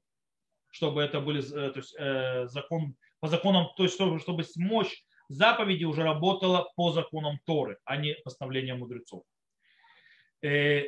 [0.72, 5.04] чтобы это были э, то есть, э, закон, по законам, то есть чтобы, чтобы мощь
[5.30, 9.24] заповеди уже работала по законам Торы, а не постановлениям мудрецов.
[10.42, 10.84] Э,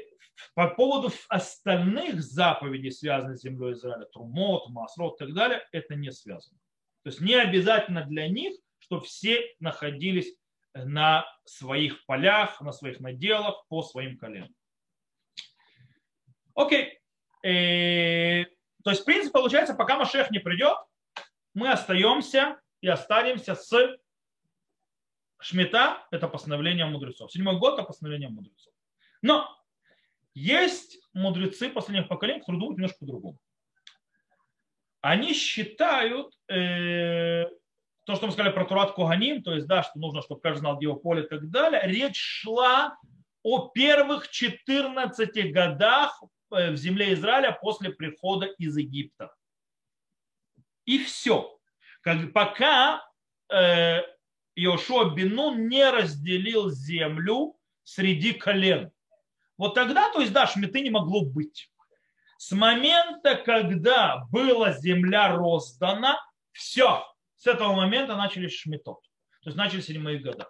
[0.56, 6.12] по поводу остальных заповедей, связанных с землей Израиля, Трумот, Масрот и так далее, это не
[6.12, 6.58] связано.
[7.04, 10.36] То есть не обязательно для них, что все находились
[10.74, 14.54] на своих полях, на своих наделах по своим коленам.
[16.56, 17.00] Окей.
[17.42, 20.78] То есть, в принципе, получается, пока Машех не придет,
[21.54, 24.00] мы остаемся и останемся с
[25.42, 27.32] Шмита, это постановление мудрецов.
[27.32, 28.74] Седьмой год– это постановление мудрецов.
[29.22, 29.48] Но
[30.34, 33.38] есть мудрецы последних поколений, которые думают немножко по-другому.
[35.02, 37.46] Они считают, э,
[38.06, 40.80] то, что мы сказали про Турат Коганим, то есть, да, что нужно, чтобы каждый знал,
[40.80, 42.96] его поле и так далее, речь шла
[43.44, 46.22] о первых 14 годах
[46.52, 49.34] Э, в земле Израиля после прихода из Египта.
[50.86, 51.58] И все.
[52.02, 53.02] Как, пока
[53.50, 54.02] э,
[54.56, 58.92] Иошуа Бенун не разделил землю среди колен.
[59.58, 61.72] Вот тогда, то есть, да, шмиты не могло быть.
[62.38, 66.20] С момента, когда была земля роздана,
[66.52, 67.06] все,
[67.38, 69.02] с этого момента начались шмитот.
[69.44, 70.50] То есть начались седьмые года.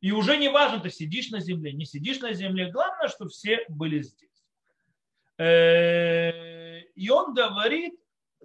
[0.00, 2.70] И уже не важно, ты сидишь на земле, не сидишь на земле.
[2.70, 4.28] Главное, что все были здесь.
[5.38, 7.94] Э, и он говорит,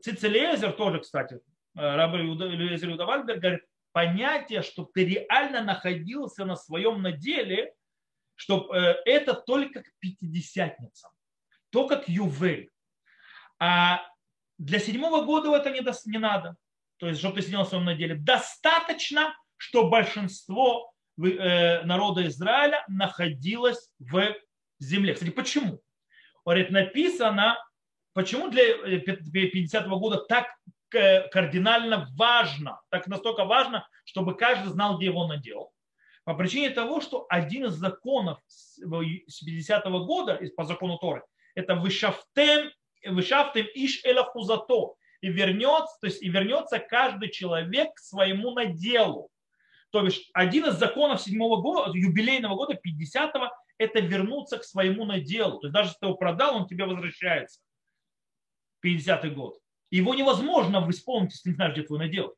[0.02, 1.40] Цицелезер тоже, кстати, э,
[1.96, 3.62] Раб Элизер Иуда Вальберг говорит,
[3.94, 7.74] понятие, что ты реально находился на своем наделе,
[8.36, 11.12] что э, это только к пятидесятницам,
[11.70, 12.70] только к ювель.
[13.60, 14.02] А
[14.58, 15.82] для седьмого года это не,
[16.12, 16.58] не надо.
[16.98, 18.16] То есть, чтобы ты сидел на своем наделе.
[18.16, 24.36] Достаточно, что большинство народа Израиля находилось в
[24.80, 25.14] земле.
[25.14, 25.80] Кстати, почему?
[26.44, 27.58] Говорит, написано
[28.14, 30.48] почему для 50 -го года так
[30.94, 35.72] кардинально важно, так настолько важно, чтобы каждый знал, где его надел?
[36.24, 38.80] По причине того, что один из законов с
[39.44, 41.24] 50 -го года по закону Торы,
[41.56, 42.72] это вышафтем,
[43.06, 49.30] вышафтем иш элафузато, и вернется, то есть и вернется каждый человек к своему наделу.
[49.92, 55.60] То есть один из законов седьмого года, юбилейного года, 50-го, это вернуться к своему наделу.
[55.60, 57.62] То есть даже если ты его продал, он тебе возвращается.
[58.86, 59.63] 50-й год.
[59.98, 62.34] Его невозможно исполнить, если не знаешь, где твой надел.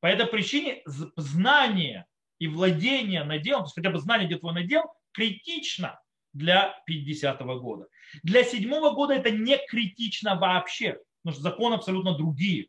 [0.00, 0.82] По этой причине
[1.16, 2.06] знание
[2.40, 4.82] и владение наделом, то есть хотя бы знание, где твой надел,
[5.12, 6.00] критично
[6.32, 7.86] для 50-го года.
[8.24, 12.66] Для седьмого года это не критично вообще, потому что законы абсолютно другие.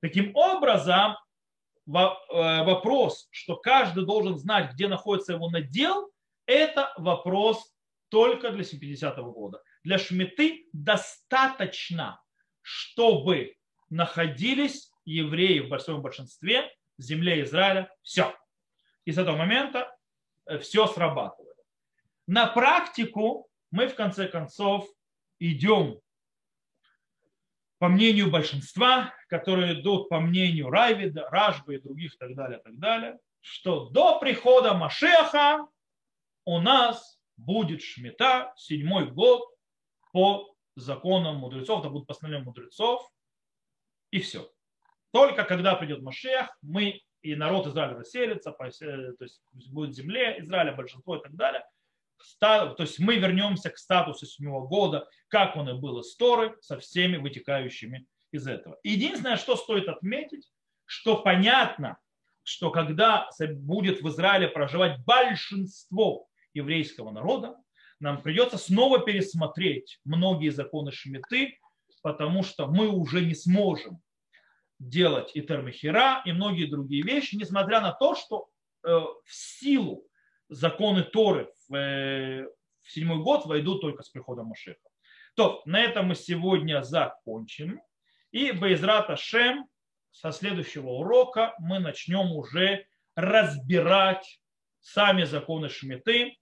[0.00, 1.16] Таким образом,
[1.88, 6.12] э, вопрос, что каждый должен знать, где находится его надел,
[6.46, 7.74] это вопрос
[8.08, 9.60] только для 70-го года.
[9.82, 12.22] Для шмиты достаточно,
[12.62, 13.56] чтобы
[13.90, 17.92] находились евреи в большом большинстве в земле Израиля.
[18.02, 18.34] Все.
[19.04, 19.94] И с этого момента
[20.46, 21.56] э, все срабатывает.
[22.26, 24.88] На практику мы в конце концов
[25.38, 26.00] идем
[27.78, 33.18] по мнению большинства, которые идут по мнению Райвида, Ражбы и других, так далее, так далее,
[33.40, 35.66] что до прихода Машеха
[36.44, 39.42] у нас будет шмета, седьмой год,
[40.12, 43.08] по законам мудрецов, это будет постановление мудрецов,
[44.10, 44.50] и все.
[45.10, 48.64] Только когда придет Машех, мы и народ Израиля расселится, то
[49.20, 51.64] есть будет земле Израиля большинство и так далее,
[52.38, 56.78] то есть мы вернемся к статусу седьмого года, как он и был из Торы, со
[56.78, 58.78] всеми вытекающими из этого.
[58.82, 60.50] Единственное, что стоит отметить,
[60.84, 61.98] что понятно,
[62.44, 67.56] что когда будет в Израиле проживать большинство еврейского народа,
[68.02, 71.58] нам придется снова пересмотреть многие законы Шмиты,
[72.02, 74.02] потому что мы уже не сможем
[74.80, 78.48] делать и термихера, и многие другие вещи, несмотря на то, что
[78.84, 80.04] э, в силу
[80.48, 82.48] законы Торы в, э,
[82.80, 84.80] в седьмой год войдут только с приходом Машеха.
[85.36, 87.80] То, на этом мы сегодня закончим.
[88.32, 89.68] И Байзрата Шем
[90.10, 92.84] со следующего урока мы начнем уже
[93.14, 94.40] разбирать
[94.80, 96.36] сами законы Шмиты,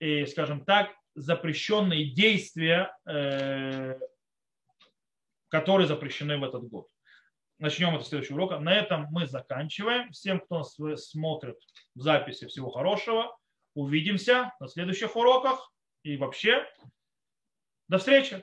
[0.00, 3.98] и, скажем так, запрещенные действия, э,
[5.48, 6.88] которые запрещены в этот год.
[7.58, 8.58] Начнем это следующего урока.
[8.58, 10.10] На этом мы заканчиваем.
[10.12, 10.76] Всем, кто нас
[11.10, 11.56] смотрит
[11.94, 13.36] в записи, всего хорошего.
[13.74, 15.70] Увидимся на следующих уроках.
[16.02, 16.66] И вообще,
[17.88, 18.42] до встречи.